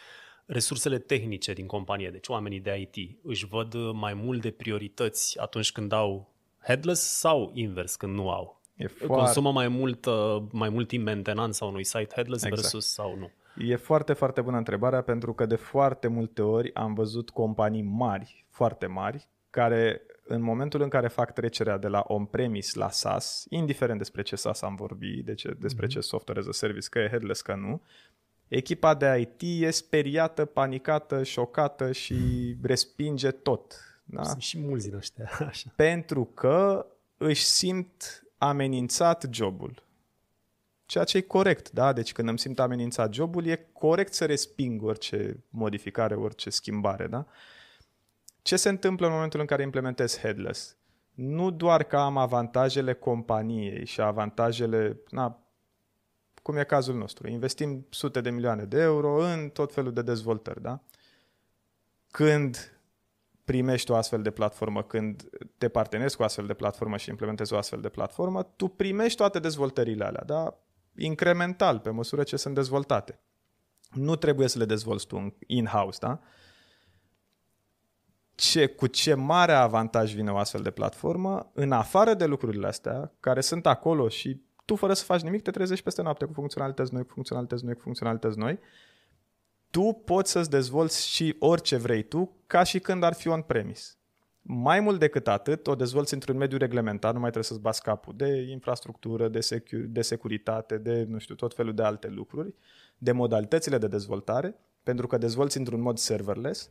Resursele 0.47 0.99
tehnice 0.99 1.53
din 1.53 1.67
companie, 1.67 2.11
deci 2.11 2.29
oamenii 2.29 2.61
de 2.61 2.91
IT, 2.93 3.19
își 3.23 3.47
văd 3.47 3.75
mai 3.93 4.15
mult 4.15 4.41
de 4.43 4.51
priorități 4.51 5.39
atunci 5.41 5.73
când 5.73 5.93
au 5.93 6.33
headless 6.59 7.03
sau 7.03 7.51
invers 7.55 7.97
când 7.97 8.15
nu 8.15 8.31
au? 8.31 8.63
E 8.77 8.87
foarte... 8.87 9.15
Consumă 9.15 9.53
mai 9.53 9.69
mult, 9.69 10.07
mai 10.51 10.69
mult 10.69 10.89
timp 10.89 11.05
mentenanța 11.05 11.65
unui 11.65 11.85
site 11.85 12.15
headless 12.15 12.45
exact. 12.45 12.61
versus 12.61 12.93
sau 12.93 13.17
nu? 13.17 13.31
E 13.57 13.77
foarte, 13.77 14.13
foarte 14.13 14.41
bună 14.41 14.57
întrebarea 14.57 15.03
pentru 15.03 15.33
că 15.33 15.47
de 15.47 15.55
foarte 15.55 16.09
multe 16.09 16.43
ori 16.43 16.75
am 16.75 16.95
văzut 16.95 17.31
companii 17.31 17.83
mari, 17.83 18.47
foarte 18.51 18.87
mari, 18.87 19.29
care 19.51 20.03
în 20.27 20.43
momentul 20.43 20.81
în 20.83 20.89
care 20.89 21.09
fac 21.09 21.33
trecerea 21.33 21.79
de 21.79 21.89
la 21.89 22.05
on-premise 22.07 22.79
la 22.79 22.91
SaaS, 22.91 23.47
indiferent 23.49 23.99
despre 23.99 24.23
ce 24.23 24.37
SaaS 24.37 24.63
am 24.63 24.75
vorbit, 24.75 25.25
de 25.25 25.35
ce, 25.35 25.57
despre 25.61 25.87
ce 25.87 25.99
mhm. 25.99 26.07
software 26.07 26.41
as 26.41 26.47
a 26.47 26.53
service, 26.53 26.89
că 26.89 26.99
e 26.99 27.09
headless, 27.09 27.41
că 27.41 27.55
nu, 27.55 27.83
echipa 28.49 28.95
de 28.95 29.29
IT 29.39 29.63
e 29.63 29.71
speriată, 29.71 30.45
panicată, 30.45 31.23
șocată 31.23 31.93
și 31.93 32.17
respinge 32.63 33.31
tot. 33.31 33.79
Da? 34.05 34.23
Sunt 34.23 34.43
și 34.43 34.59
mulți 34.59 34.89
din 34.89 34.97
ăștia. 34.97 35.31
Așa. 35.49 35.73
Pentru 35.77 36.25
că 36.25 36.87
își 37.17 37.45
simt 37.45 38.24
amenințat 38.39 39.27
jobul. 39.31 39.83
Ceea 40.87 41.05
ce 41.05 41.17
e 41.17 41.21
corect, 41.21 41.71
da? 41.71 41.93
Deci 41.93 42.13
când 42.13 42.29
îmi 42.29 42.39
simt 42.39 42.59
amenințat 42.59 43.13
jobul, 43.13 43.47
e 43.47 43.69
corect 43.73 44.13
să 44.13 44.25
resping 44.25 44.83
orice 44.83 45.45
modificare, 45.49 46.15
orice 46.15 46.51
schimbare, 46.51 47.07
da? 47.07 47.27
Ce 48.43 48.57
se 48.57 48.69
întâmplă 48.69 49.07
în 49.07 49.13
momentul 49.13 49.41
în 49.41 49.47
care 49.47 49.63
implementez 49.63 50.19
headless? 50.19 50.77
Nu 51.15 51.51
doar 51.51 51.83
că 51.83 51.97
am 51.97 52.17
avantajele 52.17 52.93
companiei 52.93 53.87
și 53.87 54.01
avantajele, 54.01 55.01
na, 55.11 55.39
cum 56.43 56.57
e 56.57 56.65
cazul 56.65 56.95
nostru, 56.95 57.29
investim 57.29 57.87
sute 57.91 58.21
de 58.21 58.31
milioane 58.31 58.65
de 58.65 58.81
euro 58.81 59.23
în 59.23 59.49
tot 59.49 59.73
felul 59.73 59.93
de 59.93 60.03
dezvoltări, 60.03 60.63
da? 60.63 60.81
Când 62.11 62.79
primești 63.45 63.91
o 63.91 63.95
astfel 63.95 64.23
de 64.23 64.31
platformă, 64.31 64.83
când 64.83 65.29
te 65.59 65.69
partenezi 65.69 66.17
cu 66.17 66.23
o 66.23 66.25
astfel 66.25 66.47
de 66.47 66.55
platformă 66.55 66.97
și 66.97 67.11
implementezi 67.11 67.53
o 67.53 67.57
astfel 67.57 67.81
de 67.81 67.89
platformă, 67.89 68.43
tu 68.43 68.69
primești 68.69 69.17
toate 69.17 69.39
dezvoltările 69.39 70.05
alea, 70.05 70.23
da? 70.27 70.59
incremental, 70.97 71.79
pe 71.79 71.91
măsură 71.91 72.23
ce 72.23 72.37
sunt 72.37 72.55
dezvoltate. 72.55 73.21
Nu 73.91 74.17
trebuie 74.17 74.49
să 74.49 74.59
le 74.59 74.65
dezvolți 74.65 75.07
tu 75.07 75.37
in-house, 75.47 75.99
da? 76.01 76.21
Ce, 78.35 78.67
cu 78.67 78.87
ce 78.87 79.15
mare 79.15 79.53
avantaj 79.53 80.15
vine 80.15 80.31
o 80.31 80.37
astfel 80.37 80.63
de 80.63 80.71
platformă, 80.71 81.51
în 81.55 81.73
afară 81.73 82.15
de 82.15 82.25
lucrurile 82.25 82.67
astea, 82.67 83.13
care 83.21 83.41
sunt 83.41 83.67
acolo 83.67 84.09
și 84.09 84.43
tu 84.65 84.77
fără 84.77 84.95
să 84.95 85.05
faci 85.05 85.21
nimic 85.21 85.43
te 85.43 85.51
trezești 85.51 85.85
peste 85.85 86.03
noapte 86.03 86.25
cu 86.25 86.33
funcționalități 86.33 86.95
noi, 86.95 87.05
cu 87.05 87.13
funcționalități 87.13 87.65
noi, 87.65 87.75
cu 87.75 87.81
funcționalități 87.81 88.39
noi, 88.39 88.59
tu 89.75 90.03
poți 90.05 90.31
să-ți 90.31 90.51
dezvolți 90.51 91.09
și 91.09 91.37
orice 91.39 91.77
vrei 91.77 92.03
tu, 92.03 92.37
ca 92.47 92.63
și 92.63 92.79
când 92.79 93.03
ar 93.03 93.15
fi 93.15 93.29
on-premise. 93.29 93.93
Mai 94.43 94.81
mult 94.81 94.99
decât 94.99 95.29
atât, 95.29 95.67
o 95.67 95.75
dezvolți 95.75 96.15
într-un 96.15 96.37
mediu 96.37 96.59
reglementat, 96.59 97.13
nu 97.13 97.21
mai 97.21 97.31
trebuie 97.31 97.51
să-ți 97.51 97.61
bați 97.61 97.83
capul 97.83 98.15
de 98.17 98.47
infrastructură, 98.51 99.29
de, 99.29 99.41
secu- 99.41 99.77
de 99.77 100.03
securitate, 100.03 100.79
de, 100.79 101.07
nu 101.09 101.19
știu, 101.19 101.35
tot 101.35 101.55
felul 101.55 101.75
de 101.75 101.83
alte 101.83 102.09
lucruri, 102.09 102.55
de 102.99 103.13
modalitățile 103.13 103.79
de 103.79 103.87
dezvoltare, 103.87 104.55
pentru 104.83 105.07
că 105.07 105.19
dezvolți 105.19 105.59
într-un 105.59 105.81
mod 105.81 105.99
serverless 105.99 106.71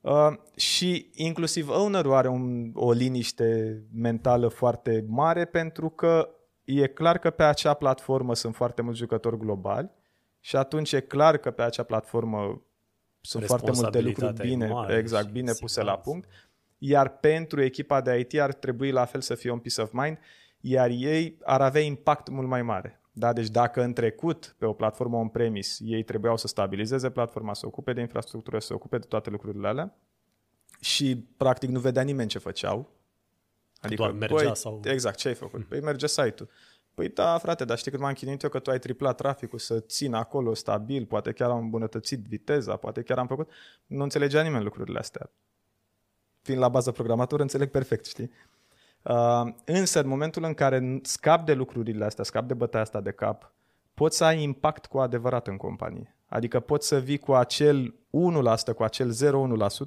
uh, 0.00 0.32
și 0.56 1.10
inclusiv 1.14 1.68
ownerul 1.68 2.12
are 2.12 2.28
un, 2.28 2.70
o 2.74 2.92
liniște 2.92 3.82
mentală 3.94 4.48
foarte 4.48 5.04
mare 5.08 5.44
pentru 5.44 5.88
că 5.88 6.28
e 6.64 6.86
clar 6.86 7.18
că 7.18 7.30
pe 7.30 7.42
acea 7.42 7.74
platformă 7.74 8.34
sunt 8.34 8.54
foarte 8.54 8.82
mulți 8.82 8.98
jucători 8.98 9.38
globali 9.38 9.90
și 10.40 10.56
atunci 10.56 10.92
e 10.92 11.00
clar 11.00 11.36
că 11.36 11.50
pe 11.50 11.62
acea 11.62 11.82
platformă 11.82 12.62
sunt 13.20 13.44
foarte 13.44 13.70
multe 13.74 14.00
lucruri 14.00 14.32
bine, 14.32 14.70
exact, 14.88 15.30
bine 15.30 15.52
puse 15.52 15.82
la 15.82 15.98
punct 15.98 16.28
iar 16.82 17.18
pentru 17.18 17.62
echipa 17.62 18.00
de 18.00 18.18
IT 18.18 18.40
ar 18.40 18.52
trebui 18.52 18.90
la 18.90 19.04
fel 19.04 19.20
să 19.20 19.34
fie 19.34 19.50
un 19.50 19.58
peace 19.58 19.80
of 19.80 19.92
mind, 19.92 20.18
iar 20.60 20.90
ei 20.90 21.38
ar 21.42 21.60
avea 21.60 21.80
impact 21.80 22.28
mult 22.28 22.48
mai 22.48 22.62
mare. 22.62 23.00
Da? 23.12 23.32
Deci 23.32 23.48
dacă 23.48 23.82
în 23.82 23.92
trecut, 23.92 24.54
pe 24.58 24.66
o 24.66 24.72
platformă 24.72 25.16
on-premise, 25.16 25.84
ei 25.86 26.02
trebuiau 26.02 26.36
să 26.36 26.46
stabilizeze 26.46 27.10
platforma, 27.10 27.54
să 27.54 27.66
ocupe 27.66 27.92
de 27.92 28.00
infrastructură, 28.00 28.58
să 28.58 28.74
ocupe 28.74 28.98
de 28.98 29.06
toate 29.06 29.30
lucrurile 29.30 29.68
alea 29.68 29.96
și 30.80 31.16
practic 31.36 31.70
nu 31.70 31.80
vedea 31.80 32.02
nimeni 32.02 32.28
ce 32.28 32.38
făceau. 32.38 32.90
Adică, 33.80 34.02
Doar 34.02 34.14
mergea 34.14 34.34
băi, 34.34 34.56
sau... 34.56 34.80
Exact, 34.84 35.16
ce 35.16 35.28
ai 35.28 35.34
făcut? 35.34 35.64
Păi 35.64 35.80
merge 35.80 36.06
site-ul. 36.06 36.48
Păi 36.94 37.08
da, 37.08 37.38
frate, 37.38 37.64
dar 37.64 37.78
știi 37.78 37.90
cât 37.90 38.00
m-am 38.00 38.12
chinuit 38.12 38.42
eu 38.42 38.50
că 38.50 38.58
tu 38.58 38.70
ai 38.70 38.78
triplat 38.78 39.16
traficul 39.16 39.58
să 39.58 39.80
țin 39.80 40.14
acolo 40.14 40.54
stabil, 40.54 41.06
poate 41.06 41.32
chiar 41.32 41.50
am 41.50 41.58
îmbunătățit 41.58 42.20
viteza, 42.20 42.76
poate 42.76 43.02
chiar 43.02 43.18
am 43.18 43.26
făcut... 43.26 43.50
Nu 43.86 44.02
înțelegea 44.02 44.42
nimeni 44.42 44.64
lucrurile 44.64 44.98
astea 44.98 45.30
fiind 46.42 46.60
la 46.60 46.68
bază 46.68 46.90
programator, 46.90 47.40
înțeleg 47.40 47.70
perfect, 47.70 48.06
știi? 48.06 48.30
Uh, 49.02 49.52
însă, 49.64 50.00
în 50.00 50.08
momentul 50.08 50.44
în 50.44 50.54
care 50.54 50.98
scap 51.02 51.46
de 51.46 51.52
lucrurile 51.52 52.04
astea, 52.04 52.24
scap 52.24 52.46
de 52.46 52.54
bătaia 52.54 52.82
asta 52.82 53.00
de 53.00 53.10
cap, 53.10 53.52
poți 53.94 54.16
să 54.16 54.24
ai 54.24 54.42
impact 54.42 54.86
cu 54.86 54.98
adevărat 54.98 55.46
în 55.46 55.56
companie. 55.56 56.14
Adică 56.26 56.60
poți 56.60 56.86
să 56.86 56.98
vii 56.98 57.18
cu 57.18 57.32
acel 57.32 57.94
1%, 58.72 58.74
cu 58.74 58.82
acel 58.82 59.12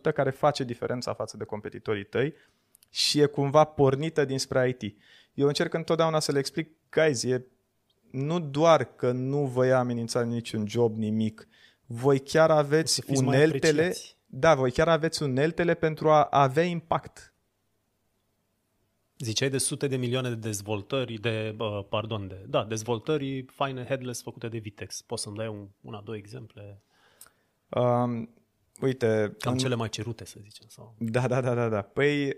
0,1% 0.10 0.14
care 0.14 0.30
face 0.30 0.64
diferența 0.64 1.14
față 1.14 1.38
de 1.38 1.44
competitorii 1.44 2.06
tăi 2.06 2.34
și 2.94 3.20
e 3.20 3.26
cumva 3.26 3.64
pornită 3.64 4.26
dinspre 4.26 4.78
IT. 4.80 4.98
Eu 5.34 5.48
încerc 5.48 5.74
întotdeauna 5.74 6.20
să 6.20 6.32
le 6.32 6.40
explic, 6.40 6.70
guys, 6.90 7.24
e 7.24 7.46
nu 8.12 8.40
doar 8.40 8.84
că 8.84 9.12
nu 9.12 9.46
vă 9.46 9.66
ia 9.66 9.80
amenința 9.80 10.22
niciun 10.22 10.68
job, 10.68 10.98
nimic, 10.98 11.48
voi 11.86 12.20
chiar 12.20 12.52
aveți 12.52 13.04
uneltele, 13.16 13.94
da, 14.26 14.56
voi 14.56 14.72
chiar 14.72 14.88
aveți 14.88 15.24
uneltele 15.24 15.74
pentru 15.74 16.10
a 16.10 16.28
avea 16.32 16.64
impact. 16.64 17.34
Ziceai 19.18 19.50
de 19.50 19.58
sute 19.58 19.88
de 19.88 19.96
milioane 19.96 20.30
de 20.30 20.36
dezvoltări, 20.36 21.14
de, 21.14 21.56
uh, 21.60 21.86
pardon, 21.90 22.28
de, 22.28 22.46
da, 22.48 22.64
dezvoltări 22.64 23.46
fine 23.46 23.86
headless 23.86 24.22
făcute 24.22 24.48
de 24.48 24.58
Vitex. 24.58 25.02
Poți 25.02 25.22
să-mi 25.22 25.36
dai 25.36 25.48
un, 25.48 25.68
una, 25.82 26.02
două 26.02 26.18
exemple? 26.18 26.82
Um, 27.70 28.34
uite... 28.82 29.36
Cam 29.40 29.52
în... 29.52 29.58
cele 29.58 29.76
mai 29.76 29.90
cerute, 29.90 30.26
să 30.26 30.38
zicem. 30.42 30.66
Sau... 30.70 30.96
Da, 31.00 31.28
da, 31.28 31.42
da, 31.42 31.54
da, 31.54 31.70
da. 31.70 31.82
Păi, 31.82 32.38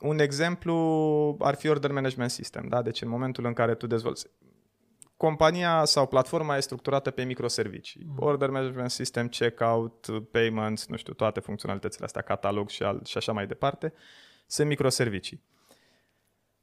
un 0.00 0.18
exemplu 0.18 1.36
ar 1.40 1.54
fi 1.54 1.68
Order 1.68 1.92
Management 1.92 2.30
System, 2.30 2.68
da? 2.68 2.82
Deci 2.82 3.02
în 3.02 3.08
momentul 3.08 3.44
în 3.44 3.52
care 3.52 3.74
tu 3.74 3.86
dezvolți 3.86 4.26
compania 5.16 5.84
sau 5.84 6.06
platforma 6.06 6.56
e 6.56 6.60
structurată 6.60 7.10
pe 7.10 7.24
microservicii. 7.24 8.04
Mm. 8.06 8.16
Order 8.18 8.50
Management 8.50 8.90
System, 8.90 9.28
Checkout, 9.28 10.06
Payments, 10.30 10.86
nu 10.86 10.96
știu, 10.96 11.12
toate 11.12 11.40
funcționalitățile 11.40 12.04
astea, 12.04 12.22
catalog 12.22 12.68
și, 12.68 12.82
al, 12.82 13.00
și 13.04 13.16
așa 13.16 13.32
mai 13.32 13.46
departe, 13.46 13.92
sunt 14.46 14.68
microservicii. 14.68 15.42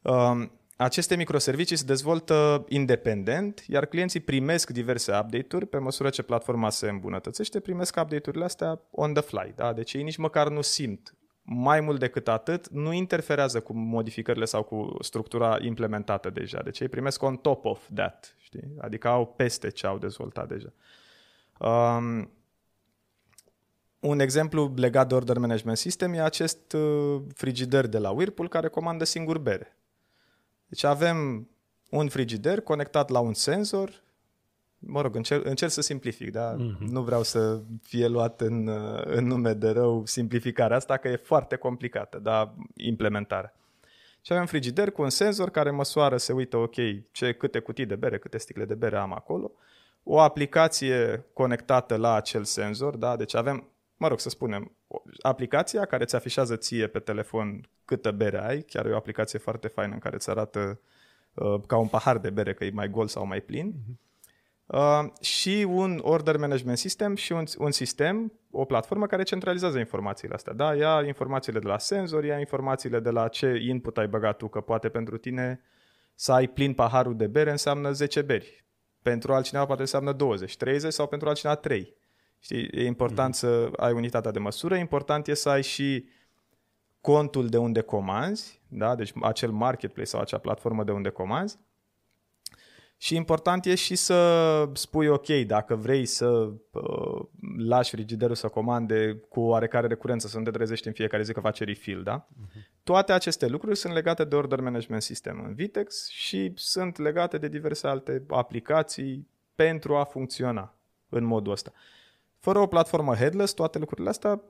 Um, 0.02 0.52
aceste 0.78 1.16
microservicii 1.16 1.76
se 1.76 1.86
dezvoltă 1.86 2.66
independent, 2.68 3.64
iar 3.68 3.86
clienții 3.86 4.20
primesc 4.20 4.70
diverse 4.70 5.12
update-uri 5.12 5.66
pe 5.66 5.78
măsură 5.78 6.10
ce 6.10 6.22
platforma 6.22 6.70
se 6.70 6.90
îmbunătățește, 6.90 7.60
primesc 7.60 7.96
update-urile 8.02 8.44
astea 8.44 8.82
on 8.92 9.14
the 9.14 9.22
fly. 9.22 9.54
Da? 9.56 9.74
Deci 9.74 9.94
ei 9.94 10.04
nici 10.04 10.18
măcar 10.18 10.50
nu 10.50 10.62
simt 10.62 11.16
mai 11.42 11.80
mult 11.80 12.00
decât 12.00 12.28
atât, 12.28 12.70
nu 12.70 12.94
interferează 12.94 13.62
cu 13.62 13.74
modificările 13.74 14.46
sau 14.46 14.64
cu 14.64 14.96
structura 15.00 15.58
implementată 15.62 16.30
deja. 16.30 16.62
Deci 16.62 16.80
ei 16.80 16.90
primesc 16.90 17.24
on 17.24 17.38
top 17.38 17.66
of 17.66 17.88
that, 17.94 18.36
știi? 18.40 18.74
Adică 18.78 19.08
au 19.08 19.26
peste 19.26 19.70
ce 19.70 19.88
au 19.88 19.98
dezvoltat 19.98 20.48
deja. 20.48 20.74
Um, 21.60 22.32
un 24.00 24.20
exemplu 24.20 24.74
legat 24.76 25.08
de 25.08 25.14
Order 25.16 25.38
Management 25.38 25.78
System 25.78 26.14
e 26.14 26.22
acest 26.22 26.74
uh, 26.74 27.22
frigider 27.34 27.88
de 27.88 27.98
la 27.98 28.10
Whirlpool 28.10 28.48
care 28.48 28.68
comandă 28.68 29.04
singur 29.04 29.38
bere. 29.38 29.78
Deci 30.68 30.84
avem 30.84 31.50
un 31.90 32.08
frigider 32.08 32.62
conectat 32.62 33.10
la 33.10 33.20
un 33.20 33.34
senzor, 33.34 34.04
mă 34.86 35.02
rog, 35.02 35.16
încerc, 35.16 35.46
încerc 35.46 35.72
să 35.72 35.82
simplific, 35.82 36.32
dar 36.32 36.56
mm-hmm. 36.56 36.78
nu 36.90 37.02
vreau 37.02 37.24
să 37.24 37.60
fie 37.82 38.08
luat 38.08 38.42
în, 38.42 38.68
uh, 38.68 39.02
în 39.04 39.28
nume 39.28 39.54
de 39.54 39.70
rău 39.70 40.06
simplificarea 40.06 40.78
asta, 40.78 40.98
că 40.98 41.08
e 41.08 41.16
foarte 41.16 41.56
complicată, 41.56 42.18
dar 42.18 42.54
implementarea. 42.76 43.54
Și 44.22 44.34
avem 44.34 44.46
frigider 44.46 44.92
cu 44.92 45.02
un 45.02 45.10
senzor 45.10 45.50
care 45.50 45.72
măsoară, 45.72 46.18
se 46.18 46.34
uită, 46.34 46.58
ok, 46.58 46.76
ce, 47.12 47.34
câte 47.34 47.60
cutii 47.60 47.86
de 47.86 47.96
bere, 47.96 48.18
câte 48.18 48.38
sticle 48.38 48.66
de 48.66 48.76
bere 48.76 48.98
am 48.98 49.14
acolo, 49.14 49.52
o 50.04 50.20
aplicație 50.20 51.26
conectată 51.34 51.96
la 51.96 52.14
acel 52.14 52.44
senzor, 52.44 52.96
da? 52.96 53.16
deci 53.16 53.36
avem 53.36 53.66
mă 54.02 54.08
rog, 54.08 54.20
să 54.20 54.30
spunem, 54.30 54.72
aplicația 55.22 55.86
care 55.86 56.04
îți 56.04 56.16
afișează 56.16 56.56
ție 56.56 56.88
pe 56.88 57.00
telefon 57.00 57.70
câtă 57.86 58.12
bere 58.12 58.44
ai, 58.44 58.62
chiar 58.62 58.86
e 58.86 58.92
o 58.92 58.96
aplicație 58.96 59.40
foarte 59.40 59.68
faină 59.68 59.94
în 59.94 60.00
care 60.00 60.16
îți 60.16 60.30
arată 60.30 60.80
uh, 61.34 61.62
ca 61.68 61.78
un 61.78 61.88
pahar 61.88 62.18
de 62.18 62.30
bere 62.30 62.54
că 62.54 62.64
e 62.64 62.72
mai 62.74 62.90
gol 62.90 63.08
sau 63.08 63.26
mai 63.26 63.42
plin. 63.42 63.74
Uh-huh. 63.74 64.11
Uh, 64.72 65.04
și 65.22 65.66
un 65.70 66.00
order 66.04 66.38
management 66.38 66.78
system 66.78 67.16
și 67.16 67.32
un, 67.32 67.44
un 67.58 67.72
sistem, 67.72 68.34
o 68.52 68.66
platformă 68.66 69.06
care 69.06 69.24
centralizează 69.24 69.78
informațiile 69.78 70.34
astea. 70.34 70.54
Da, 70.54 70.76
ia 70.76 71.04
informațiile 71.06 71.60
de 71.60 71.68
la 71.68 71.78
senzor, 71.78 72.24
ia 72.24 72.40
informațiile 72.40 73.00
de 73.00 73.10
la 73.10 73.28
ce 73.28 73.60
input 73.68 73.98
ai 73.98 74.08
băgat 74.08 74.38
tu, 74.38 74.48
că 74.48 74.62
poate 74.62 74.90
pentru 74.90 75.18
tine 75.18 75.62
să 76.16 76.32
ai 76.32 76.48
plin 76.48 76.74
paharul 76.74 77.16
de 77.16 77.28
bere 77.28 77.52
înseamnă 77.52 77.92
10 77.92 78.22
beri. 78.22 78.66
Pentru 79.02 79.34
altcineva 79.34 79.66
poate 79.66 79.82
înseamnă 79.82 80.12
20, 80.12 80.58
30 80.58 80.94
sau 80.94 81.08
pentru 81.08 81.28
altcineva 81.28 81.56
3. 81.56 81.96
Știi? 82.40 82.68
E 82.72 82.86
important 82.86 83.36
mm-hmm. 83.36 83.40
să 83.40 83.70
ai 83.76 83.94
unitatea 83.94 84.32
de 84.32 84.40
măsură, 84.40 84.76
important 84.76 85.28
e 85.28 85.34
să 85.34 85.50
ai 85.50 85.64
și 85.64 86.06
contul 87.02 87.48
de 87.48 87.58
unde 87.58 87.82
comanzi, 87.82 88.62
da? 88.68 88.96
deci 88.96 89.12
acel 89.22 89.52
marketplace 89.52 90.10
sau 90.10 90.22
acea 90.22 90.38
platformă 90.38 90.84
de 90.84 90.92
unde 90.92 91.10
comanzi. 91.10 91.58
Și 93.02 93.16
important 93.16 93.66
e 93.66 93.76
și 93.76 93.96
să 93.96 94.70
spui 94.74 95.08
ok, 95.08 95.28
dacă 95.28 95.76
vrei 95.76 96.06
să 96.06 96.28
uh, 96.72 97.22
lași 97.58 97.90
frigiderul 97.90 98.36
să 98.36 98.48
comande 98.48 99.22
cu 99.30 99.40
oarecare 99.40 99.88
recurență, 99.88 100.28
să 100.28 100.38
nu 100.38 100.44
te 100.44 100.52
trezești 100.52 100.88
în 100.88 100.94
fiecare 100.94 101.24
zi 101.24 101.34
că 101.34 101.40
face 101.40 101.64
refill, 101.64 102.04
da? 102.04 102.28
Uh-huh. 102.28 102.70
Toate 102.84 103.12
aceste 103.12 103.48
lucruri 103.48 103.78
sunt 103.78 103.94
legate 103.94 104.24
de 104.24 104.36
Order 104.36 104.60
Management 104.60 105.02
System 105.02 105.44
în 105.46 105.54
Vitex 105.54 106.08
și 106.10 106.52
sunt 106.56 106.98
legate 106.98 107.38
de 107.38 107.48
diverse 107.48 107.88
alte 107.88 108.24
aplicații 108.28 109.28
pentru 109.56 109.96
a 109.96 110.04
funcționa 110.04 110.74
în 111.10 111.24
modul 111.24 111.52
ăsta. 111.52 111.72
Fără 112.38 112.60
o 112.60 112.68
platformă 112.68 113.16
headless, 113.16 113.54
toate 113.54 113.80
lucrurile 113.80 114.10
astea 114.10 114.42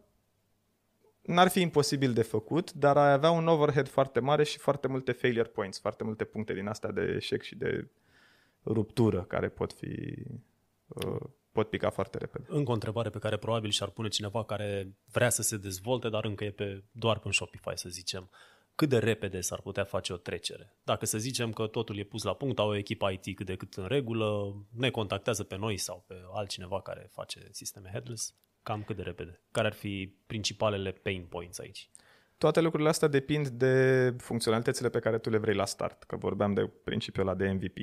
n-ar 1.22 1.48
fi 1.48 1.62
imposibil 1.62 2.14
de 2.14 2.24
făcut, 2.24 2.74
dar 2.74 2.98
ai 2.98 3.12
avea 3.12 3.32
un 3.32 3.48
overhead 3.48 3.88
foarte 3.88 4.20
mare 4.20 4.44
și 4.44 4.58
foarte 4.58 4.88
multe 4.88 5.12
failure 5.12 5.50
points, 5.50 5.80
foarte 5.80 6.04
multe 6.04 6.24
puncte 6.24 6.54
din 6.54 6.68
astea 6.68 6.92
de 6.92 7.14
eșec 7.16 7.42
și 7.42 7.56
de 7.56 7.88
ruptură 8.66 9.24
care 9.24 9.50
pot 9.50 9.74
fi 9.74 10.14
uh, 10.88 11.22
pot 11.52 11.70
pica 11.70 11.90
foarte 11.90 12.18
repede. 12.18 12.46
Încă 12.50 12.72
o 12.72 12.74
întrebare 12.74 13.10
pe 13.10 13.20
care 13.20 13.38
probabil 13.38 13.70
și-ar 13.70 13.90
pune 13.90 14.08
cineva 14.08 14.46
care 14.46 14.96
vrea 15.12 15.30
să 15.30 15.42
se 15.42 15.58
dezvolte, 15.58 16.10
dar 16.10 16.26
încă 16.26 16.44
e 16.44 16.52
pe, 16.52 16.84
doar 16.92 17.20
pe 17.20 17.24
un 17.26 17.32
Shopify, 17.32 17.72
să 17.74 17.90
zicem 17.90 18.30
cât 18.76 18.90
de 18.90 18.98
repede 18.98 19.42
s-ar 19.42 19.62
putea 19.62 19.84
face 19.84 20.14
o 20.14 20.18
trecere. 20.18 20.76
Dacă 20.84 21.06
să 21.06 21.18
zicem 21.18 21.54
că 21.54 21.68
totul 21.68 21.98
e 21.98 22.04
pus 22.04 22.24
la 22.24 22.34
punct, 22.34 22.60
au 22.60 22.70
o 22.70 22.76
echipă 22.76 23.10
IT 23.10 23.36
cât 23.36 23.46
de 23.46 23.56
cât 23.56 23.74
în 23.74 23.86
regulă, 23.86 24.56
ne 24.70 24.90
contactează 24.90 25.44
pe 25.44 25.58
noi 25.58 25.78
sau 25.78 26.04
pe 26.08 26.16
altcineva 26.34 26.82
care 26.82 27.10
face 27.12 27.48
sisteme 27.52 27.90
headless, 27.92 28.34
cam 28.64 28.84
cât 28.84 28.96
de 28.96 29.02
repede? 29.02 29.42
Care 29.52 29.68
ar 29.68 29.74
fi 29.74 30.16
principalele 30.26 30.92
pain 30.92 31.26
points 31.30 31.60
aici? 31.60 31.90
Toate 32.38 32.62
lucrurile 32.62 32.90
astea 32.90 33.08
depind 33.08 33.48
de 33.48 34.16
funcționalitățile 34.18 34.90
pe 34.90 35.00
care 35.00 35.18
tu 35.18 35.30
le 35.30 35.38
vrei 35.38 35.56
la 35.56 35.66
start, 35.66 36.04
că 36.04 36.16
vorbeam 36.16 36.54
de 36.54 36.70
principiul 36.84 37.28
ăla 37.28 37.38
de 37.38 37.52
MVP. 37.52 37.78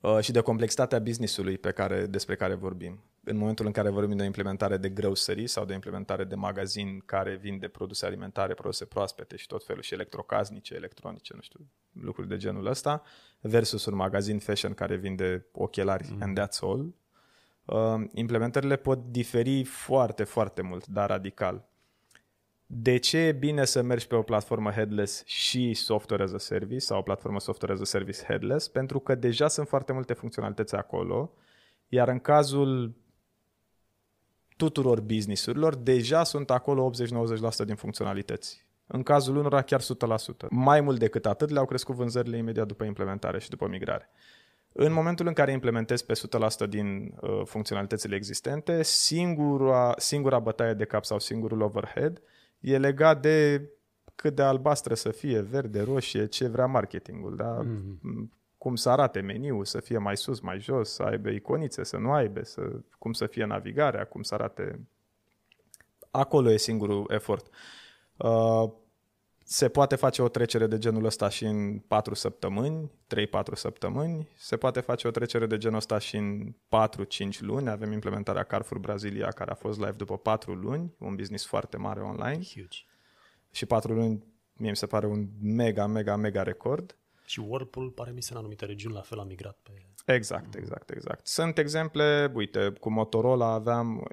Uh, 0.00 0.18
și 0.20 0.32
de 0.32 0.40
complexitatea 0.40 0.98
businessului 0.98 1.58
pe 1.58 1.70
care, 1.70 2.06
despre 2.06 2.36
care 2.36 2.54
vorbim. 2.54 3.04
În 3.24 3.36
momentul 3.36 3.66
în 3.66 3.72
care 3.72 3.88
vorbim 3.88 4.16
de 4.16 4.22
o 4.22 4.26
implementare 4.26 4.76
de 4.76 4.88
grocery 4.88 5.46
sau 5.46 5.64
de 5.64 5.74
implementare 5.74 6.24
de 6.24 6.34
magazin 6.34 7.02
care 7.06 7.34
vinde 7.34 7.68
produse 7.68 8.06
alimentare, 8.06 8.54
produse 8.54 8.84
proaspete 8.84 9.36
și 9.36 9.46
tot 9.46 9.64
felul 9.64 9.82
și 9.82 9.94
electrocasnice, 9.94 10.74
electronice, 10.74 11.32
nu 11.34 11.40
știu, 11.40 11.60
lucruri 11.92 12.28
de 12.28 12.36
genul 12.36 12.66
ăsta, 12.66 13.02
versus 13.40 13.84
un 13.84 13.94
magazin 13.94 14.38
fashion 14.38 14.74
care 14.74 14.96
vinde 14.96 15.46
ochelari 15.52 16.08
mm. 16.10 16.22
and 16.22 16.40
that's 16.40 16.58
all, 16.60 16.94
uh, 17.64 18.08
implementările 18.14 18.76
pot 18.76 18.98
diferi 19.10 19.64
foarte, 19.64 20.24
foarte 20.24 20.62
mult, 20.62 20.86
dar 20.86 21.08
radical 21.08 21.68
de 22.66 22.96
ce 22.96 23.18
e 23.18 23.32
bine 23.32 23.64
să 23.64 23.82
mergi 23.82 24.06
pe 24.06 24.14
o 24.14 24.22
platformă 24.22 24.70
headless 24.70 25.22
și 25.26 25.74
software 25.74 26.22
as 26.22 26.32
a 26.32 26.38
service 26.38 26.78
sau 26.78 26.98
o 26.98 27.02
platformă 27.02 27.40
software 27.40 27.74
as 27.74 27.80
a 27.80 27.84
service 27.84 28.24
headless? 28.24 28.68
Pentru 28.68 28.98
că 28.98 29.14
deja 29.14 29.48
sunt 29.48 29.68
foarte 29.68 29.92
multe 29.92 30.12
funcționalități 30.12 30.74
acolo, 30.74 31.32
iar 31.88 32.08
în 32.08 32.18
cazul 32.18 32.94
tuturor 34.56 35.00
businessurilor, 35.00 35.74
deja 35.74 36.24
sunt 36.24 36.50
acolo 36.50 36.90
80-90% 37.62 37.64
din 37.64 37.74
funcționalități. 37.74 38.66
În 38.86 39.02
cazul 39.02 39.36
unora 39.36 39.62
chiar 39.62 39.80
100%. 39.80 39.84
Mai 40.50 40.80
mult 40.80 40.98
decât 40.98 41.26
atât, 41.26 41.50
le-au 41.50 41.66
crescut 41.66 41.94
vânzările 41.94 42.36
imediat 42.36 42.66
după 42.66 42.84
implementare 42.84 43.38
și 43.38 43.48
după 43.48 43.66
migrare. 43.66 44.10
În 44.72 44.92
momentul 44.92 45.26
în 45.26 45.32
care 45.32 45.52
implementezi 45.52 46.06
pe 46.06 46.12
100% 46.66 46.68
din 46.68 47.14
uh, 47.20 47.40
funcționalitățile 47.44 48.16
existente, 48.16 48.82
singura, 48.82 49.94
singura 49.96 50.38
bătaie 50.38 50.72
de 50.72 50.84
cap 50.84 51.04
sau 51.04 51.18
singurul 51.18 51.60
overhead– 51.60 52.22
e 52.66 52.78
legat 52.78 53.20
de 53.20 53.68
cât 54.14 54.34
de 54.34 54.42
albastră 54.42 54.94
să 54.94 55.10
fie, 55.10 55.40
verde, 55.40 55.82
roșie, 55.82 56.26
ce 56.26 56.48
vrea 56.48 56.66
marketingul, 56.66 57.36
da? 57.36 57.64
Mm-hmm. 57.64 58.28
Cum 58.58 58.76
să 58.76 58.90
arate 58.90 59.20
meniul, 59.20 59.64
să 59.64 59.80
fie 59.80 59.98
mai 59.98 60.16
sus, 60.16 60.40
mai 60.40 60.60
jos, 60.60 60.92
să 60.92 61.02
aibă 61.02 61.28
iconițe, 61.28 61.84
să 61.84 61.96
nu 61.96 62.12
aibă, 62.12 62.42
să, 62.44 62.80
cum 62.98 63.12
să 63.12 63.26
fie 63.26 63.44
navigarea, 63.44 64.04
cum 64.04 64.22
să 64.22 64.34
arate... 64.34 64.88
Acolo 66.10 66.50
e 66.50 66.56
singurul 66.56 67.06
efort. 67.08 67.46
Uh, 68.16 68.72
se 69.48 69.68
poate 69.68 69.96
face 69.96 70.22
o 70.22 70.28
trecere 70.28 70.66
de 70.66 70.78
genul 70.78 71.04
ăsta 71.04 71.28
și 71.28 71.44
în 71.44 71.78
4 71.78 72.14
săptămâni, 72.14 72.90
3-4 73.14 73.52
săptămâni. 73.54 74.28
Se 74.36 74.56
poate 74.56 74.80
face 74.80 75.08
o 75.08 75.10
trecere 75.10 75.46
de 75.46 75.56
genul 75.56 75.76
ăsta 75.76 75.98
și 75.98 76.16
în 76.16 76.52
4-5 76.52 77.38
luni. 77.40 77.68
Avem 77.68 77.92
implementarea 77.92 78.42
Carrefour 78.42 78.80
Brazilia 78.80 79.28
care 79.28 79.50
a 79.50 79.54
fost 79.54 79.78
live 79.78 79.92
după 79.92 80.18
4 80.18 80.54
luni, 80.54 80.94
un 80.98 81.14
business 81.14 81.46
foarte 81.46 81.76
mare 81.76 82.00
online. 82.00 82.42
Huge. 82.54 82.78
Și 83.50 83.66
4 83.66 83.92
luni 83.92 84.24
mie 84.52 84.70
mi 84.70 84.76
se 84.76 84.86
pare 84.86 85.06
un 85.06 85.28
mega, 85.40 85.86
mega, 85.86 86.16
mega 86.16 86.42
record. 86.42 86.98
Și 87.24 87.40
Whirlpool 87.40 87.90
pare 87.90 88.10
mi 88.10 88.22
se 88.22 88.32
în 88.32 88.38
anumite 88.38 88.64
regiuni 88.64 88.94
la 88.94 89.00
fel 89.00 89.18
a 89.18 89.24
migrat 89.24 89.58
pe... 89.62 89.72
Exact, 90.06 90.54
exact, 90.54 90.90
exact. 90.90 91.26
Sunt 91.26 91.58
exemple, 91.58 92.30
uite, 92.34 92.72
cu 92.80 92.90
Motorola 92.90 93.46
aveam 93.46 94.08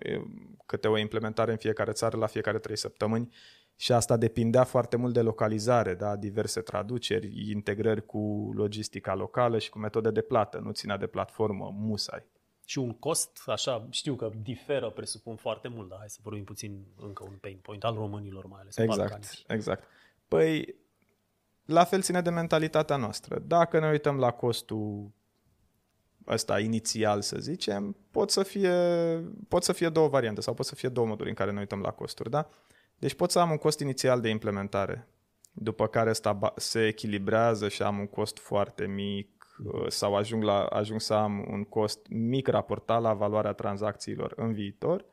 câte 0.65 0.87
o 0.87 0.97
implementare 0.97 1.51
în 1.51 1.57
fiecare 1.57 1.91
țară 1.91 2.17
la 2.17 2.25
fiecare 2.25 2.59
3 2.59 2.77
săptămâni 2.77 3.33
și 3.75 3.91
asta 3.91 4.17
depindea 4.17 4.63
foarte 4.63 4.95
mult 4.95 5.13
de 5.13 5.21
localizare, 5.21 5.93
da? 5.93 6.15
diverse 6.15 6.61
traduceri, 6.61 7.51
integrări 7.51 8.05
cu 8.05 8.51
logistica 8.55 9.15
locală 9.15 9.57
și 9.57 9.69
cu 9.69 9.79
metode 9.79 10.11
de 10.11 10.21
plată, 10.21 10.59
nu 10.63 10.71
ținea 10.71 10.97
de 10.97 11.07
platformă, 11.07 11.73
musai. 11.77 12.25
Și 12.65 12.79
un 12.79 12.91
cost, 12.91 13.43
așa, 13.45 13.87
știu 13.89 14.15
că 14.15 14.29
diferă, 14.41 14.89
presupun 14.89 15.35
foarte 15.35 15.67
mult, 15.67 15.89
dar 15.89 15.97
hai 15.97 16.09
să 16.09 16.19
vorbim 16.21 16.43
puțin 16.43 16.85
încă 16.97 17.23
un 17.23 17.37
pain 17.41 17.57
point 17.61 17.83
al 17.83 17.95
românilor 17.95 18.45
mai 18.45 18.59
ales. 18.61 18.77
Exact, 18.77 18.99
balcanici. 18.99 19.43
exact. 19.47 19.83
Păi, 20.27 20.75
la 21.65 21.83
fel 21.83 22.01
ține 22.01 22.21
de 22.21 22.29
mentalitatea 22.29 22.95
noastră. 22.95 23.39
Dacă 23.39 23.79
ne 23.79 23.89
uităm 23.89 24.19
la 24.19 24.31
costul 24.31 25.11
ăsta 26.27 26.59
inițial, 26.59 27.21
să 27.21 27.37
zicem, 27.39 27.95
pot 28.11 28.29
să 28.29 28.43
fie, 28.43 28.73
pot 29.47 29.63
să 29.63 29.73
fie 29.73 29.89
două 29.89 30.07
variante 30.07 30.41
sau 30.41 30.53
pot 30.53 30.65
să 30.65 30.75
fie 30.75 30.89
două 30.89 31.07
moduri 31.07 31.29
în 31.29 31.35
care 31.35 31.51
ne 31.51 31.59
uităm 31.59 31.81
la 31.81 31.91
costuri, 31.91 32.29
da? 32.29 32.49
Deci 33.03 33.13
pot 33.13 33.31
să 33.31 33.39
am 33.39 33.51
un 33.51 33.57
cost 33.57 33.79
inițial 33.79 34.21
de 34.21 34.29
implementare, 34.29 35.07
după 35.51 35.87
care 35.87 36.09
ăsta 36.09 36.53
se 36.55 36.87
echilibrează 36.87 37.67
și 37.67 37.81
am 37.81 37.99
un 37.99 38.07
cost 38.07 38.37
foarte 38.37 38.85
mic 38.85 39.29
uh, 39.65 39.87
sau 39.87 40.15
ajung, 40.15 40.43
la, 40.43 40.65
ajung 40.65 41.01
să 41.01 41.13
am 41.13 41.45
un 41.51 41.63
cost 41.63 41.99
mic 42.09 42.47
raportat 42.47 43.01
la 43.01 43.13
valoarea 43.13 43.53
tranzacțiilor 43.53 44.33
în 44.35 44.53
viitor, 44.53 45.05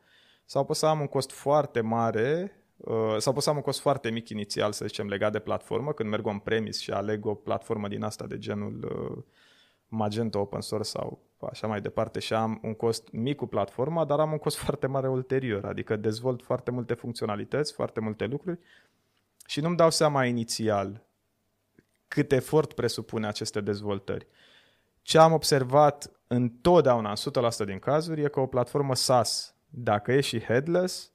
sau 0.45 0.65
pot 0.65 0.75
să 0.75 0.85
am 0.85 0.99
un 0.99 1.07
cost 1.07 1.31
foarte 1.31 1.81
mare 1.81 2.51
uh, 2.77 3.15
sau 3.17 3.33
pot 3.33 3.43
să 3.43 3.49
am 3.49 3.55
un 3.55 3.61
cost 3.61 3.79
foarte 3.79 4.09
mic 4.09 4.29
inițial, 4.29 4.71
să 4.71 4.85
zicem, 4.85 5.07
legat 5.07 5.31
de 5.31 5.39
platformă, 5.39 5.93
când 5.93 6.09
merg 6.09 6.25
on 6.25 6.39
premise 6.39 6.81
și 6.81 6.91
aleg 6.91 7.25
o 7.25 7.33
platformă 7.33 7.87
din 7.87 8.03
asta 8.03 8.25
de 8.25 8.37
genul 8.37 8.79
uh, 8.83 9.23
Magento 9.93 10.39
open 10.39 10.61
source 10.61 10.89
sau 10.89 11.19
așa 11.51 11.67
mai 11.67 11.81
departe 11.81 12.19
și 12.19 12.33
am 12.33 12.59
un 12.63 12.73
cost 12.73 13.11
mic 13.11 13.35
cu 13.35 13.45
platforma, 13.45 14.05
dar 14.05 14.19
am 14.19 14.31
un 14.31 14.37
cost 14.37 14.57
foarte 14.65 14.87
mare 14.87 15.09
ulterior, 15.09 15.65
adică 15.65 15.95
dezvolt 15.95 16.43
foarte 16.43 16.71
multe 16.71 16.93
funcționalități, 16.93 17.73
foarte 17.73 17.99
multe 17.99 18.25
lucruri 18.25 18.59
și 19.45 19.61
nu-mi 19.61 19.75
dau 19.75 19.89
seama 19.89 20.25
inițial 20.25 21.03
cât 22.07 22.31
efort 22.31 22.73
presupune 22.73 23.27
aceste 23.27 23.61
dezvoltări. 23.61 24.27
Ce 25.01 25.17
am 25.17 25.33
observat 25.33 26.11
întotdeauna, 26.27 27.09
în 27.09 27.49
100% 27.63 27.65
din 27.65 27.79
cazuri, 27.79 28.23
e 28.23 28.27
că 28.27 28.39
o 28.39 28.45
platformă 28.45 28.95
SaaS, 28.95 29.55
dacă 29.69 30.11
e 30.11 30.21
și 30.21 30.39
headless, 30.39 31.11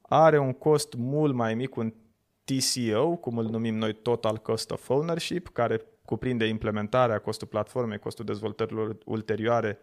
are 0.00 0.38
un 0.38 0.52
cost 0.52 0.94
mult 0.94 1.34
mai 1.34 1.54
mic, 1.54 1.76
un 1.76 1.94
TCO, 2.44 3.16
cum 3.16 3.38
îl 3.38 3.44
numim 3.44 3.76
noi 3.76 3.92
Total 3.94 4.36
Cost 4.36 4.70
of 4.70 4.88
Ownership, 4.88 5.48
care 5.48 5.80
cuprinde 6.10 6.44
implementarea, 6.44 7.18
costul 7.18 7.46
platformei, 7.46 7.98
costul 7.98 8.24
dezvoltărilor 8.24 8.96
ulterioare, 9.04 9.80